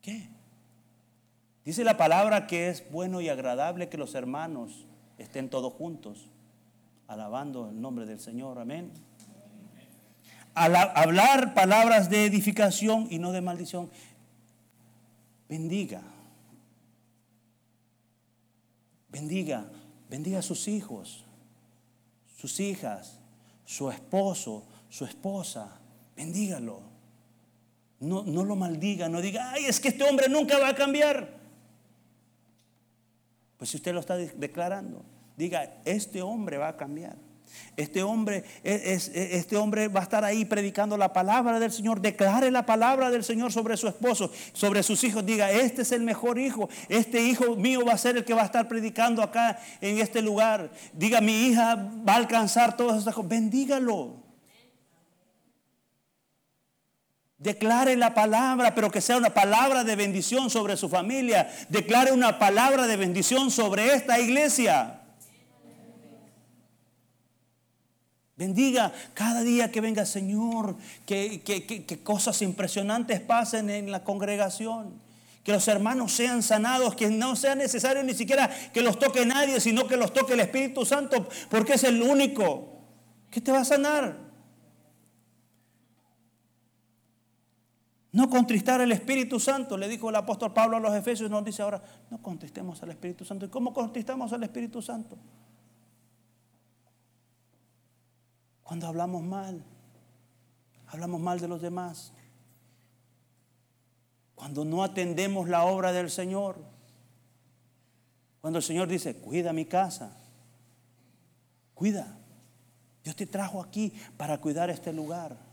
¿Qué? 0.00 0.31
Dice 1.64 1.84
la 1.84 1.96
palabra 1.96 2.46
que 2.46 2.68
es 2.68 2.90
bueno 2.90 3.20
y 3.20 3.28
agradable 3.28 3.88
que 3.88 3.96
los 3.96 4.14
hermanos 4.14 4.84
estén 5.18 5.48
todos 5.48 5.72
juntos, 5.72 6.28
alabando 7.06 7.70
el 7.70 7.80
nombre 7.80 8.04
del 8.04 8.18
Señor. 8.18 8.58
Amén. 8.58 8.90
Al 10.54 10.74
hablar 10.74 11.54
palabras 11.54 12.10
de 12.10 12.26
edificación 12.26 13.06
y 13.10 13.18
no 13.18 13.32
de 13.32 13.40
maldición, 13.40 13.90
bendiga. 15.48 16.02
Bendiga, 19.08 19.70
bendiga 20.10 20.40
a 20.40 20.42
sus 20.42 20.68
hijos, 20.68 21.24
sus 22.36 22.58
hijas, 22.60 23.18
su 23.64 23.90
esposo, 23.90 24.64
su 24.88 25.04
esposa. 25.04 25.78
Bendígalo. 26.16 26.80
No, 28.00 28.24
no 28.24 28.44
lo 28.44 28.56
maldiga, 28.56 29.08
no 29.08 29.20
diga, 29.20 29.52
ay, 29.52 29.66
es 29.66 29.78
que 29.78 29.88
este 29.88 30.02
hombre 30.02 30.28
nunca 30.28 30.58
va 30.58 30.68
a 30.68 30.74
cambiar. 30.74 31.41
Pues 33.62 33.70
si 33.70 33.76
usted 33.76 33.94
lo 33.94 34.00
está 34.00 34.16
declarando, 34.16 35.04
diga, 35.36 35.74
este 35.84 36.20
hombre 36.20 36.58
va 36.58 36.66
a 36.66 36.76
cambiar. 36.76 37.14
Este 37.76 38.02
hombre, 38.02 38.42
es, 38.64 39.06
este 39.14 39.56
hombre 39.56 39.86
va 39.86 40.00
a 40.00 40.02
estar 40.02 40.24
ahí 40.24 40.44
predicando 40.44 40.96
la 40.96 41.12
palabra 41.12 41.60
del 41.60 41.70
Señor. 41.70 42.00
Declare 42.00 42.50
la 42.50 42.66
palabra 42.66 43.08
del 43.08 43.22
Señor 43.22 43.52
sobre 43.52 43.76
su 43.76 43.86
esposo, 43.86 44.32
sobre 44.52 44.82
sus 44.82 45.04
hijos. 45.04 45.24
Diga, 45.24 45.52
este 45.52 45.82
es 45.82 45.92
el 45.92 46.02
mejor 46.02 46.40
hijo. 46.40 46.68
Este 46.88 47.22
hijo 47.22 47.54
mío 47.54 47.84
va 47.86 47.92
a 47.92 47.98
ser 47.98 48.16
el 48.16 48.24
que 48.24 48.34
va 48.34 48.42
a 48.42 48.46
estar 48.46 48.66
predicando 48.66 49.22
acá 49.22 49.60
en 49.80 49.98
este 49.98 50.22
lugar. 50.22 50.72
Diga, 50.92 51.20
mi 51.20 51.46
hija 51.46 51.76
va 51.76 52.14
a 52.14 52.16
alcanzar 52.16 52.76
todas 52.76 52.98
estas 52.98 53.14
cosas. 53.14 53.30
Bendígalo. 53.30 54.31
Declare 57.42 57.96
la 57.96 58.14
palabra, 58.14 58.72
pero 58.72 58.90
que 58.90 59.00
sea 59.00 59.16
una 59.16 59.34
palabra 59.34 59.82
de 59.82 59.96
bendición 59.96 60.48
sobre 60.48 60.76
su 60.76 60.88
familia. 60.88 61.50
Declare 61.68 62.12
una 62.12 62.38
palabra 62.38 62.86
de 62.86 62.96
bendición 62.96 63.50
sobre 63.50 63.94
esta 63.94 64.20
iglesia. 64.20 65.00
Bendiga 68.36 68.92
cada 69.14 69.42
día 69.42 69.72
que 69.72 69.80
venga, 69.80 70.06
Señor, 70.06 70.76
que, 71.04 71.42
que, 71.42 72.02
cosas 72.04 72.40
impresionantes 72.42 73.20
pasen 73.20 73.70
en 73.70 73.90
la 73.90 74.04
congregación. 74.04 75.00
Que 75.42 75.50
los 75.50 75.66
hermanos 75.66 76.12
sean 76.12 76.44
sanados, 76.44 76.94
que 76.94 77.10
no 77.10 77.34
sea 77.34 77.56
necesario 77.56 78.04
ni 78.04 78.14
siquiera 78.14 78.48
que 78.72 78.82
los 78.82 79.00
toque 79.00 79.26
nadie, 79.26 79.60
sino 79.60 79.88
que 79.88 79.96
los 79.96 80.12
toque 80.12 80.34
el 80.34 80.40
Espíritu 80.40 80.86
Santo, 80.86 81.28
porque 81.50 81.74
es 81.74 81.82
el 81.82 82.00
único 82.02 82.68
que 83.32 83.40
te 83.40 83.50
va 83.50 83.62
a 83.62 83.64
sanar. 83.64 84.21
No 88.12 88.28
contristar 88.28 88.80
al 88.82 88.92
Espíritu 88.92 89.40
Santo, 89.40 89.78
le 89.78 89.88
dijo 89.88 90.10
el 90.10 90.16
apóstol 90.16 90.52
Pablo 90.52 90.76
a 90.76 90.80
los 90.80 90.94
Efesios, 90.94 91.30
nos 91.30 91.42
dice 91.44 91.62
ahora, 91.62 91.82
no 92.10 92.20
contristemos 92.20 92.82
al 92.82 92.90
Espíritu 92.90 93.24
Santo. 93.24 93.46
¿Y 93.46 93.48
cómo 93.48 93.72
contristamos 93.72 94.32
al 94.34 94.42
Espíritu 94.42 94.82
Santo? 94.82 95.16
Cuando 98.62 98.86
hablamos 98.86 99.22
mal, 99.22 99.64
hablamos 100.88 101.22
mal 101.22 101.40
de 101.40 101.48
los 101.48 101.62
demás. 101.62 102.12
Cuando 104.34 104.64
no 104.66 104.84
atendemos 104.84 105.48
la 105.48 105.64
obra 105.64 105.92
del 105.92 106.10
Señor. 106.10 106.56
Cuando 108.42 108.58
el 108.58 108.62
Señor 108.62 108.88
dice, 108.88 109.16
cuida 109.16 109.54
mi 109.54 109.64
casa, 109.64 110.16
cuida. 111.74 112.18
Dios 113.04 113.16
te 113.16 113.26
trajo 113.26 113.62
aquí 113.62 113.94
para 114.18 114.38
cuidar 114.38 114.68
este 114.68 114.92
lugar. 114.92 115.51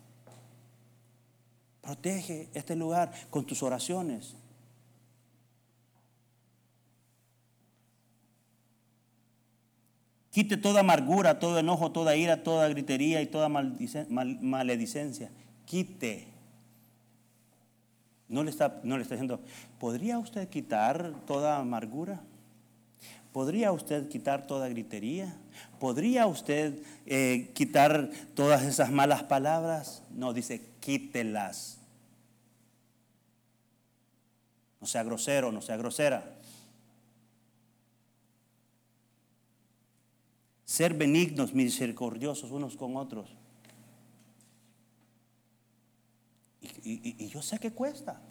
Protege 1.89 2.49
este 2.53 2.75
lugar 2.75 3.11
con 3.31 3.47
tus 3.47 3.63
oraciones. 3.63 4.35
Quite 10.29 10.57
toda 10.57 10.81
amargura, 10.81 11.39
todo 11.39 11.57
enojo, 11.57 11.91
toda 11.91 12.15
ira, 12.15 12.43
toda 12.43 12.69
gritería 12.69 13.23
y 13.23 13.25
toda 13.25 13.49
maledicencia. 13.49 15.31
Quite. 15.65 16.27
No 18.27 18.43
le, 18.43 18.51
está, 18.51 18.81
no 18.83 18.95
le 18.95 19.01
está 19.01 19.15
diciendo, 19.15 19.39
¿podría 19.79 20.19
usted 20.19 20.47
quitar 20.47 21.15
toda 21.25 21.57
amargura? 21.57 22.21
¿Podría 23.33 23.71
usted 23.71 24.09
quitar 24.09 24.45
toda 24.45 24.69
gritería? 24.69 25.35
¿Podría 25.79 26.27
usted 26.27 26.83
eh, 27.07 27.49
quitar 27.55 28.11
todas 28.35 28.61
esas 28.61 28.91
malas 28.91 29.23
palabras? 29.23 30.03
No, 30.11 30.33
dice, 30.33 30.61
quítelas. 30.79 31.78
No 34.79 34.87
sea 34.87 35.03
grosero, 35.03 35.51
no 35.51 35.61
sea 35.61 35.77
grosera. 35.77 36.39
Ser 40.65 40.93
benignos, 40.93 41.53
misericordiosos 41.53 42.51
unos 42.51 42.77
con 42.77 42.95
otros. 42.95 43.35
Y, 46.83 47.27
yo 47.27 47.41
sé 47.41 47.59
que 47.59 47.71
cuesta, 47.71 48.21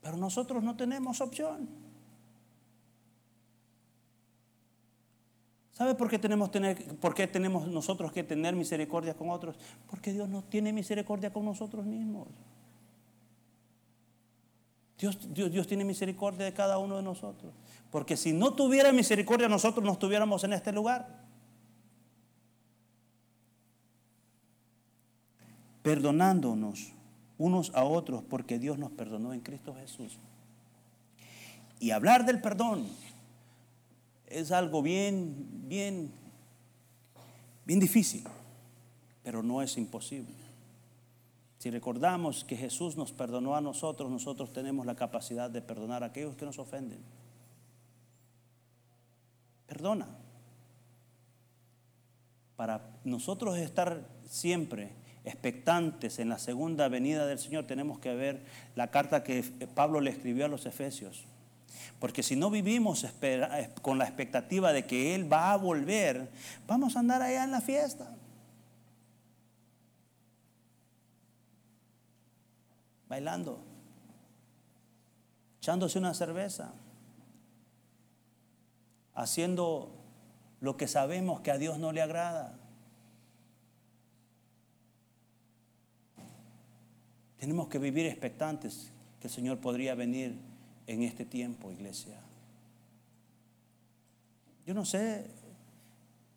pero 0.00 0.16
nosotros 0.16 0.62
no 0.62 0.76
tenemos 0.76 1.20
opción. 1.20 1.68
¿Sabe 5.72 5.94
por 5.94 6.10
qué 6.10 6.18
tenemos, 6.18 6.50
tener, 6.50 6.96
por 6.98 7.14
qué 7.14 7.26
tenemos 7.26 7.68
nosotros 7.68 8.10
que 8.10 8.24
tener 8.24 8.56
misericordia 8.56 9.14
con 9.14 9.30
otros? 9.30 9.56
Porque 9.88 10.12
Dios 10.12 10.28
no 10.28 10.42
tiene 10.42 10.72
misericordia 10.72 11.32
con 11.32 11.44
nosotros 11.44 11.86
mismos. 11.86 12.28
Dios, 14.98 15.66
tiene 15.68 15.84
misericordia 15.84 16.44
de 16.44 16.52
cada 16.52 16.78
uno 16.78 16.96
de 16.96 17.02
nosotros. 17.02 17.54
Porque 17.90 18.16
si 18.16 18.32
no 18.32 18.54
tuviera 18.54 18.92
misericordia, 18.92 19.48
nosotros 19.48 19.84
no 19.84 19.92
estuviéramos 19.92 20.42
en 20.42 20.52
este 20.52 20.72
lugar. 20.72 21.24
Perdonándonos 25.82 26.92
unos 27.38 27.72
a 27.74 27.84
otros 27.84 28.24
porque 28.24 28.58
Dios 28.58 28.76
nos 28.78 28.90
perdonó 28.90 29.32
en 29.32 29.40
Cristo 29.40 29.74
Jesús. 29.76 30.18
Y 31.78 31.92
hablar 31.92 32.26
del 32.26 32.40
perdón 32.40 32.88
es 34.26 34.50
algo 34.50 34.82
bien, 34.82 35.46
bien, 35.68 36.10
bien 37.64 37.78
difícil, 37.78 38.24
pero 39.22 39.44
no 39.44 39.62
es 39.62 39.78
imposible. 39.78 40.47
Si 41.58 41.70
recordamos 41.70 42.44
que 42.44 42.56
Jesús 42.56 42.96
nos 42.96 43.12
perdonó 43.12 43.56
a 43.56 43.60
nosotros, 43.60 44.10
nosotros 44.10 44.52
tenemos 44.52 44.86
la 44.86 44.94
capacidad 44.94 45.50
de 45.50 45.60
perdonar 45.60 46.04
a 46.04 46.06
aquellos 46.06 46.36
que 46.36 46.44
nos 46.44 46.58
ofenden. 46.58 47.00
Perdona. 49.66 50.06
Para 52.54 52.90
nosotros 53.04 53.58
estar 53.58 54.06
siempre 54.24 54.92
expectantes 55.24 56.18
en 56.18 56.28
la 56.28 56.38
segunda 56.38 56.88
venida 56.88 57.26
del 57.26 57.38
Señor, 57.38 57.66
tenemos 57.66 57.98
que 57.98 58.14
ver 58.14 58.44
la 58.76 58.90
carta 58.90 59.24
que 59.24 59.42
Pablo 59.74 60.00
le 60.00 60.10
escribió 60.10 60.46
a 60.46 60.48
los 60.48 60.64
Efesios. 60.64 61.24
Porque 61.98 62.22
si 62.22 62.36
no 62.36 62.50
vivimos 62.50 63.04
con 63.82 63.98
la 63.98 64.04
expectativa 64.04 64.72
de 64.72 64.86
que 64.86 65.14
Él 65.14 65.30
va 65.30 65.52
a 65.52 65.56
volver, 65.56 66.30
vamos 66.66 66.96
a 66.96 67.00
andar 67.00 67.20
allá 67.20 67.44
en 67.44 67.50
la 67.50 67.60
fiesta. 67.60 68.14
Bailando, 73.08 73.58
echándose 75.58 75.98
una 75.98 76.14
cerveza, 76.14 76.72
haciendo 79.14 79.94
lo 80.60 80.76
que 80.76 80.86
sabemos 80.86 81.40
que 81.40 81.50
a 81.50 81.58
Dios 81.58 81.78
no 81.78 81.92
le 81.92 82.02
agrada. 82.02 82.58
Tenemos 87.38 87.68
que 87.68 87.78
vivir 87.78 88.06
expectantes 88.06 88.92
que 89.20 89.28
el 89.28 89.32
Señor 89.32 89.58
podría 89.58 89.94
venir 89.94 90.38
en 90.86 91.02
este 91.02 91.24
tiempo, 91.24 91.70
iglesia. 91.70 92.20
Yo 94.66 94.74
no 94.74 94.84
sé 94.84 95.30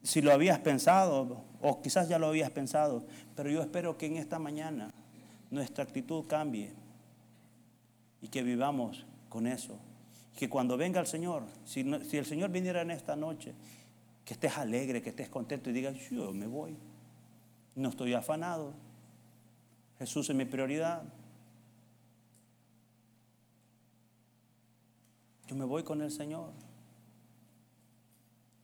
si 0.04 0.22
lo 0.22 0.32
habías 0.32 0.60
pensado 0.60 1.44
o 1.62 1.82
quizás 1.82 2.08
ya 2.08 2.18
lo 2.18 2.28
habías 2.28 2.52
pensado, 2.52 3.06
pero 3.36 3.50
yo 3.50 3.62
espero 3.62 3.98
que 3.98 4.06
en 4.06 4.18
esta 4.18 4.40
mañana 4.40 4.92
nuestra 5.52 5.84
actitud 5.84 6.26
cambie 6.28 6.74
y 8.22 8.30
que 8.30 8.42
vivamos 8.42 9.06
con 9.30 9.46
eso. 9.46 9.78
Que 10.36 10.50
cuando 10.50 10.78
venga 10.78 11.00
el 11.00 11.08
Señor, 11.08 11.44
si, 11.66 11.84
si 12.06 12.18
el 12.18 12.26
Señor 12.26 12.50
viniera 12.50 12.82
en 12.82 12.92
esta 12.92 13.16
noche, 13.16 13.54
que 14.26 14.34
estés 14.34 14.58
alegre, 14.58 15.02
que 15.02 15.10
estés 15.10 15.30
contento 15.30 15.70
y 15.70 15.74
digas, 15.74 15.96
yo 16.10 16.32
me 16.32 16.48
voy. 16.48 16.78
No 17.76 17.90
estoy 17.90 18.14
afanado. 18.14 18.74
Jesús 20.00 20.30
es 20.30 20.36
mi 20.36 20.46
prioridad. 20.46 21.04
Yo 25.48 25.56
me 25.56 25.66
voy 25.66 25.84
con 25.84 26.02
el 26.02 26.12
Señor. 26.12 26.54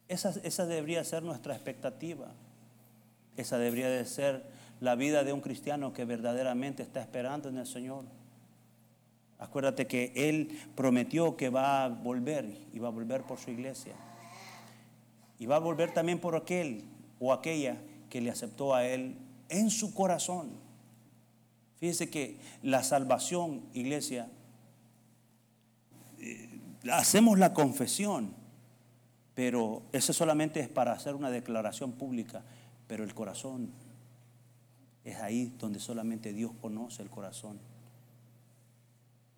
Esa, 0.07 0.29
esa 0.43 0.65
debería 0.65 1.03
ser 1.03 1.21
nuestra 1.23 1.53
expectativa. 1.53 2.31
Esa 3.35 3.57
debería 3.57 3.89
de 3.89 4.05
ser 4.05 4.49
la 4.80 4.95
vida 4.95 5.23
de 5.23 5.34
un 5.34 5.41
cristiano 5.41 5.93
que 5.93 6.05
verdaderamente 6.05 6.84
está 6.84 7.01
esperando 7.01 7.49
en 7.49 7.57
el 7.57 7.65
Señor. 7.65 8.05
Acuérdate 9.39 9.88
que 9.88 10.11
Él 10.15 10.57
prometió 10.75 11.38
que 11.38 11.49
va 11.49 11.86
a 11.86 11.89
volver 11.89 12.45
y 12.73 12.80
va 12.80 12.88
a 12.88 12.91
volver 12.91 13.23
por 13.23 13.39
su 13.39 13.51
iglesia. 13.51 13.93
Y 15.39 15.45
va 15.45 15.57
a 15.57 15.59
volver 15.59 15.93
también 15.93 16.19
por 16.19 16.36
aquel 16.36 16.84
o 17.19 17.34
aquella 17.34 17.78
que 18.09 18.21
le 18.21 18.32
aceptó 18.32 18.73
a 18.73 18.86
Él 18.86 19.17
en 19.49 19.69
su 19.69 19.93
corazón. 19.93 20.51
Fíjese 21.80 22.09
que 22.09 22.38
la 22.63 22.84
salvación, 22.84 23.61
iglesia, 23.73 24.30
eh, 26.19 26.59
hacemos 26.91 27.38
la 27.38 27.53
confesión, 27.53 28.34
pero 29.36 29.84
eso 29.91 30.13
solamente 30.13 30.59
es 30.59 30.69
para 30.69 30.93
hacer 30.93 31.13
una 31.13 31.30
declaración 31.30 31.91
pública, 31.91 32.43
pero 32.88 33.03
el 33.03 33.13
corazón 33.13 33.71
es 35.07 35.21
ahí 35.21 35.53
donde 35.57 35.79
solamente 35.79 36.33
Dios 36.33 36.51
conoce 36.61 37.01
el 37.01 37.09
corazón. 37.09 37.57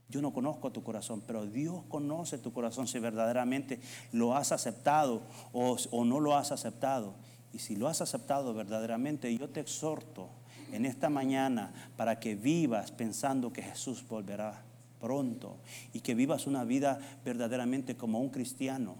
Yo 0.09 0.19
no 0.21 0.33
conozco 0.33 0.71
tu 0.71 0.83
corazón, 0.83 1.21
pero 1.25 1.45
Dios 1.45 1.83
conoce 1.87 2.39
tu 2.39 2.51
corazón 2.51 2.87
si 2.87 2.97
verdaderamente 2.97 3.79
lo 4.11 4.35
has 4.35 4.51
aceptado 4.51 5.21
o, 5.53 5.77
o 5.91 6.05
no 6.05 6.19
lo 6.19 6.35
has 6.35 6.51
aceptado. 6.51 7.13
Y 7.53 7.59
si 7.59 7.75
lo 7.75 7.87
has 7.87 8.01
aceptado 8.01 8.55
verdaderamente, 8.55 9.35
yo 9.37 9.49
te 9.49 9.59
exhorto 9.59 10.29
en 10.71 10.87
esta 10.87 11.09
mañana 11.09 11.71
para 11.95 12.19
que 12.19 12.33
vivas 12.33 12.91
pensando 12.91 13.53
que 13.53 13.61
Jesús 13.61 14.03
volverá 14.07 14.63
pronto 14.99 15.57
y 15.93 15.99
que 15.99 16.15
vivas 16.15 16.47
una 16.47 16.63
vida 16.63 16.99
verdaderamente 17.23 17.95
como 17.95 18.19
un 18.19 18.29
cristiano, 18.29 18.95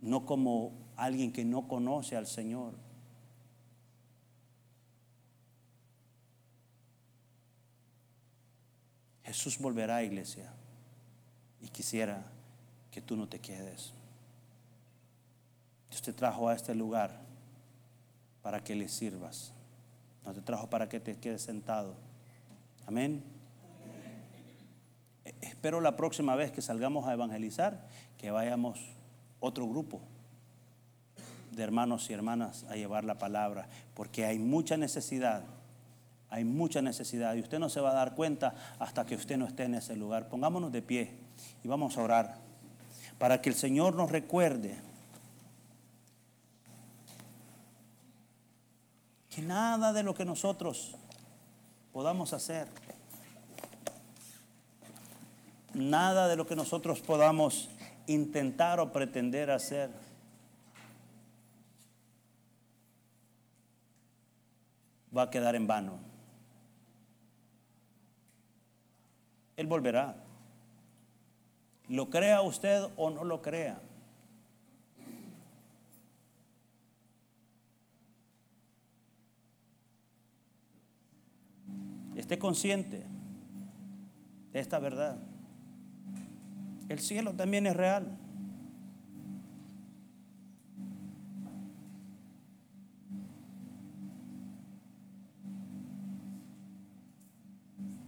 no 0.00 0.24
como 0.24 0.72
alguien 0.96 1.32
que 1.32 1.44
no 1.44 1.66
conoce 1.66 2.16
al 2.16 2.28
Señor. 2.28 2.91
Jesús 9.24 9.58
volverá, 9.58 10.02
iglesia, 10.02 10.52
y 11.60 11.68
quisiera 11.68 12.24
que 12.90 13.00
tú 13.00 13.16
no 13.16 13.28
te 13.28 13.38
quedes. 13.38 13.92
Dios 15.90 16.02
te 16.02 16.12
trajo 16.12 16.48
a 16.48 16.54
este 16.54 16.74
lugar 16.74 17.20
para 18.42 18.62
que 18.62 18.74
le 18.74 18.88
sirvas. 18.88 19.52
No 20.24 20.32
te 20.32 20.40
trajo 20.40 20.68
para 20.68 20.88
que 20.88 21.00
te 21.00 21.16
quedes 21.16 21.42
sentado. 21.42 21.94
Amén. 22.86 23.22
E, 25.24 25.34
espero 25.40 25.80
la 25.80 25.96
próxima 25.96 26.34
vez 26.36 26.50
que 26.50 26.62
salgamos 26.62 27.06
a 27.06 27.12
evangelizar, 27.12 27.86
que 28.18 28.30
vayamos 28.30 28.80
otro 29.40 29.68
grupo 29.68 30.00
de 31.50 31.62
hermanos 31.62 32.08
y 32.08 32.12
hermanas 32.12 32.64
a 32.70 32.76
llevar 32.76 33.04
la 33.04 33.18
palabra, 33.18 33.68
porque 33.94 34.24
hay 34.24 34.38
mucha 34.38 34.76
necesidad, 34.76 35.44
hay 36.32 36.44
mucha 36.44 36.80
necesidad, 36.80 37.34
y 37.34 37.40
usted 37.40 37.58
no 37.58 37.68
se 37.68 37.82
va 37.82 37.90
a 37.90 37.94
dar 37.94 38.14
cuenta 38.14 38.54
hasta 38.78 39.04
que 39.04 39.14
usted 39.14 39.36
no 39.36 39.46
esté 39.46 39.64
en 39.64 39.74
ese 39.74 39.94
lugar. 39.96 40.30
Pongámonos 40.30 40.72
de 40.72 40.80
pie 40.80 41.10
y 41.62 41.68
vamos 41.68 41.98
a 41.98 42.02
orar 42.02 42.38
para 43.18 43.42
que 43.42 43.50
el 43.50 43.54
Señor 43.54 43.94
nos 43.94 44.10
recuerde 44.10 44.78
que 49.28 49.42
nada 49.42 49.92
de 49.92 50.02
lo 50.02 50.14
que 50.14 50.24
nosotros 50.24 50.96
podamos 51.92 52.32
hacer, 52.32 52.66
nada 55.74 56.28
de 56.28 56.36
lo 56.36 56.46
que 56.46 56.56
nosotros 56.56 57.00
podamos 57.00 57.68
intentar 58.06 58.80
o 58.80 58.90
pretender 58.90 59.50
hacer, 59.50 59.90
va 65.14 65.24
a 65.24 65.30
quedar 65.30 65.56
en 65.56 65.66
vano. 65.66 66.11
Él 69.62 69.68
volverá. 69.68 70.16
Lo 71.88 72.10
crea 72.10 72.42
usted 72.42 72.82
o 72.96 73.10
no 73.10 73.22
lo 73.22 73.40
crea. 73.40 73.80
Esté 82.16 82.40
consciente 82.40 83.06
de 84.52 84.58
esta 84.58 84.80
verdad. 84.80 85.18
El 86.88 86.98
cielo 86.98 87.32
también 87.32 87.68
es 87.68 87.76
real. 87.76 88.18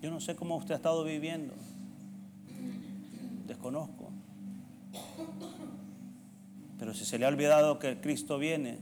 Yo 0.04 0.10
no 0.10 0.20
sé 0.20 0.36
cómo 0.36 0.58
usted 0.58 0.74
ha 0.74 0.76
estado 0.76 1.02
viviendo. 1.02 1.54
Desconozco. 3.46 4.10
Pero 6.78 6.92
si 6.92 7.06
se 7.06 7.18
le 7.18 7.24
ha 7.24 7.28
olvidado 7.28 7.78
que 7.78 7.98
Cristo 8.02 8.36
viene, 8.36 8.76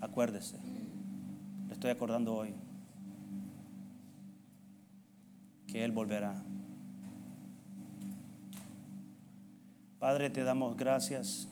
acuérdese. 0.00 0.56
Le 1.66 1.74
estoy 1.74 1.90
acordando 1.90 2.34
hoy. 2.34 2.54
que 5.66 5.84
Él 5.84 5.92
volverá. 5.92 6.42
Padre, 9.98 10.30
te 10.30 10.44
damos 10.44 10.78
gracias 10.78 11.46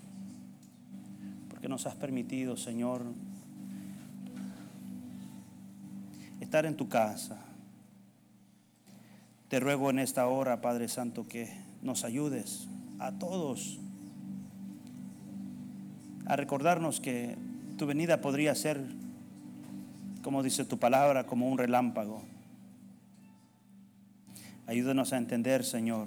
porque 1.50 1.68
nos 1.68 1.86
has 1.86 1.96
permitido, 1.96 2.56
Señor, 2.56 3.02
estar 6.40 6.64
en 6.64 6.78
tu 6.78 6.88
casa. 6.88 7.39
Te 9.50 9.58
ruego 9.58 9.90
en 9.90 9.98
esta 9.98 10.28
hora, 10.28 10.60
Padre 10.60 10.86
Santo, 10.86 11.26
que 11.26 11.52
nos 11.82 12.04
ayudes 12.04 12.68
a 13.00 13.18
todos 13.18 13.80
a 16.24 16.36
recordarnos 16.36 17.00
que 17.00 17.36
tu 17.76 17.84
venida 17.84 18.20
podría 18.20 18.54
ser, 18.54 18.80
como 20.22 20.44
dice 20.44 20.64
tu 20.64 20.78
palabra, 20.78 21.26
como 21.26 21.50
un 21.50 21.58
relámpago. 21.58 22.22
Ayúdanos 24.68 25.12
a 25.12 25.18
entender, 25.18 25.64
Señor, 25.64 26.06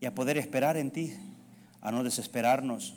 y 0.00 0.06
a 0.06 0.14
poder 0.14 0.38
esperar 0.38 0.76
en 0.76 0.92
ti, 0.92 1.12
a 1.80 1.90
no 1.90 2.04
desesperarnos, 2.04 2.94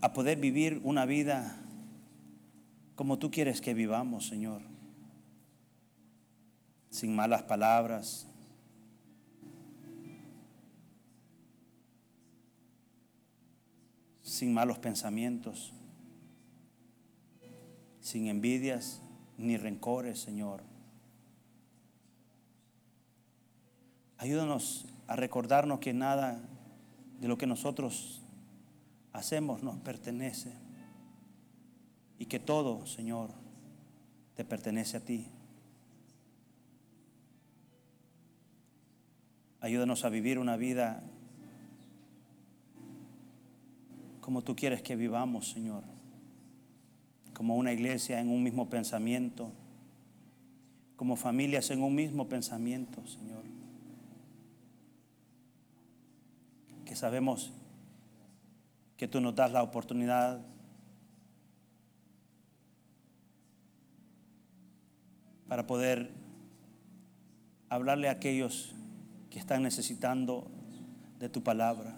a 0.00 0.12
poder 0.12 0.40
vivir 0.40 0.80
una 0.82 1.06
vida 1.06 1.60
como 2.96 3.20
tú 3.20 3.30
quieres 3.30 3.60
que 3.60 3.72
vivamos, 3.72 4.26
Señor, 4.26 4.67
sin 6.90 7.14
malas 7.14 7.42
palabras, 7.42 8.26
sin 14.22 14.54
malos 14.54 14.78
pensamientos, 14.78 15.72
sin 18.00 18.28
envidias, 18.28 19.02
ni 19.36 19.56
rencores, 19.56 20.20
Señor. 20.20 20.62
Ayúdanos 24.16 24.86
a 25.06 25.16
recordarnos 25.16 25.78
que 25.78 25.94
nada 25.94 26.40
de 27.20 27.28
lo 27.28 27.38
que 27.38 27.46
nosotros 27.46 28.20
hacemos 29.12 29.62
nos 29.62 29.76
pertenece 29.78 30.52
y 32.18 32.26
que 32.26 32.38
todo, 32.38 32.86
Señor, 32.86 33.30
te 34.34 34.44
pertenece 34.44 34.96
a 34.96 35.04
ti. 35.04 35.26
Ayúdanos 39.60 40.04
a 40.04 40.08
vivir 40.08 40.38
una 40.38 40.56
vida 40.56 41.02
como 44.20 44.42
tú 44.42 44.54
quieres 44.54 44.82
que 44.82 44.94
vivamos, 44.94 45.48
Señor. 45.48 45.84
Como 47.32 47.56
una 47.56 47.72
iglesia 47.72 48.20
en 48.20 48.28
un 48.28 48.42
mismo 48.42 48.68
pensamiento. 48.68 49.50
Como 50.96 51.16
familias 51.16 51.70
en 51.70 51.82
un 51.82 51.94
mismo 51.94 52.28
pensamiento, 52.28 53.04
Señor. 53.06 53.42
Que 56.84 56.94
sabemos 56.94 57.52
que 58.98 59.08
tú 59.08 59.20
nos 59.20 59.34
das 59.34 59.50
la 59.50 59.62
oportunidad 59.62 60.40
para 65.48 65.66
poder 65.66 66.10
hablarle 67.70 68.08
a 68.08 68.12
aquellos 68.12 68.74
que 69.30 69.38
están 69.38 69.62
necesitando 69.62 70.50
de 71.18 71.28
tu 71.28 71.42
palabra. 71.42 71.96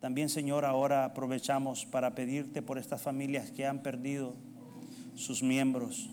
También, 0.00 0.28
Señor, 0.28 0.64
ahora 0.64 1.04
aprovechamos 1.04 1.84
para 1.84 2.14
pedirte 2.14 2.62
por 2.62 2.78
estas 2.78 3.02
familias 3.02 3.50
que 3.50 3.66
han 3.66 3.82
perdido 3.82 4.36
sus 5.14 5.42
miembros 5.42 6.08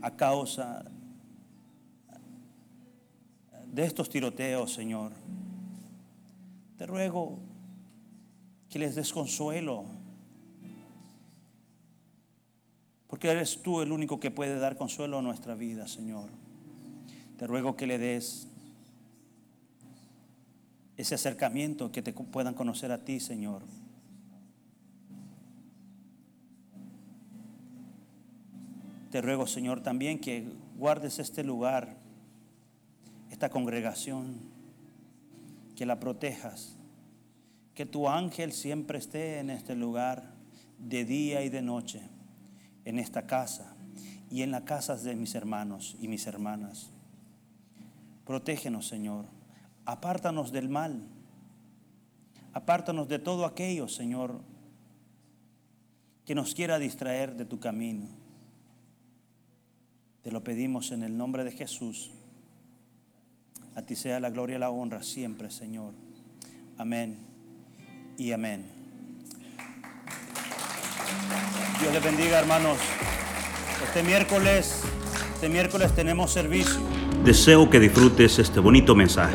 a 0.00 0.12
causa 0.16 0.84
de 3.66 3.84
estos 3.84 4.08
tiroteos, 4.08 4.72
Señor. 4.72 5.12
Te 6.76 6.86
ruego 6.86 7.38
que 8.68 8.78
les 8.78 8.94
des 8.94 9.12
consuelo, 9.12 9.84
porque 13.08 13.28
eres 13.28 13.62
tú 13.62 13.80
el 13.80 13.92
único 13.92 14.20
que 14.20 14.30
puede 14.30 14.58
dar 14.58 14.76
consuelo 14.76 15.18
a 15.18 15.22
nuestra 15.22 15.54
vida, 15.54 15.88
Señor. 15.88 16.30
Te 17.36 17.46
ruego 17.46 17.76
que 17.76 17.86
le 17.86 17.98
des 17.98 18.51
ese 21.02 21.16
acercamiento, 21.16 21.90
que 21.90 22.00
te 22.00 22.12
puedan 22.12 22.54
conocer 22.54 22.92
a 22.92 23.04
ti, 23.04 23.18
Señor. 23.18 23.62
Te 29.10 29.20
ruego, 29.20 29.48
Señor, 29.48 29.82
también 29.82 30.20
que 30.20 30.48
guardes 30.78 31.18
este 31.18 31.42
lugar, 31.42 31.96
esta 33.30 33.50
congregación, 33.50 34.36
que 35.74 35.86
la 35.86 35.98
protejas, 35.98 36.76
que 37.74 37.84
tu 37.84 38.08
ángel 38.08 38.52
siempre 38.52 38.98
esté 38.98 39.40
en 39.40 39.50
este 39.50 39.74
lugar, 39.74 40.32
de 40.78 41.04
día 41.04 41.42
y 41.42 41.48
de 41.48 41.62
noche, 41.62 42.00
en 42.84 43.00
esta 43.00 43.26
casa 43.26 43.74
y 44.30 44.42
en 44.42 44.52
las 44.52 44.62
casas 44.62 45.02
de 45.02 45.16
mis 45.16 45.34
hermanos 45.34 45.96
y 46.00 46.06
mis 46.06 46.26
hermanas. 46.28 46.90
Protégenos, 48.24 48.86
Señor 48.86 49.41
apártanos 49.84 50.52
del 50.52 50.68
mal, 50.68 51.02
apártanos 52.52 53.08
de 53.08 53.18
todo 53.18 53.44
aquello, 53.44 53.88
Señor, 53.88 54.40
que 56.24 56.34
nos 56.34 56.54
quiera 56.54 56.78
distraer 56.78 57.34
de 57.34 57.44
tu 57.44 57.58
camino. 57.58 58.06
Te 60.22 60.30
lo 60.30 60.44
pedimos 60.44 60.92
en 60.92 61.02
el 61.02 61.16
nombre 61.16 61.44
de 61.44 61.50
Jesús. 61.50 62.12
A 63.74 63.82
ti 63.82 63.96
sea 63.96 64.20
la 64.20 64.30
gloria 64.30 64.56
y 64.56 64.58
la 64.60 64.70
honra 64.70 65.02
siempre, 65.02 65.50
Señor. 65.50 65.94
Amén 66.78 67.18
y 68.18 68.32
amén. 68.32 68.66
Dios 71.80 71.92
les 71.92 72.04
bendiga, 72.04 72.38
hermanos. 72.38 72.78
Este 73.84 74.04
miércoles, 74.04 74.82
este 75.34 75.48
miércoles 75.48 75.92
tenemos 75.94 76.30
servicio. 76.30 76.80
Deseo 77.24 77.68
que 77.68 77.80
disfrutes 77.80 78.38
este 78.38 78.60
bonito 78.60 78.94
mensaje. 78.94 79.34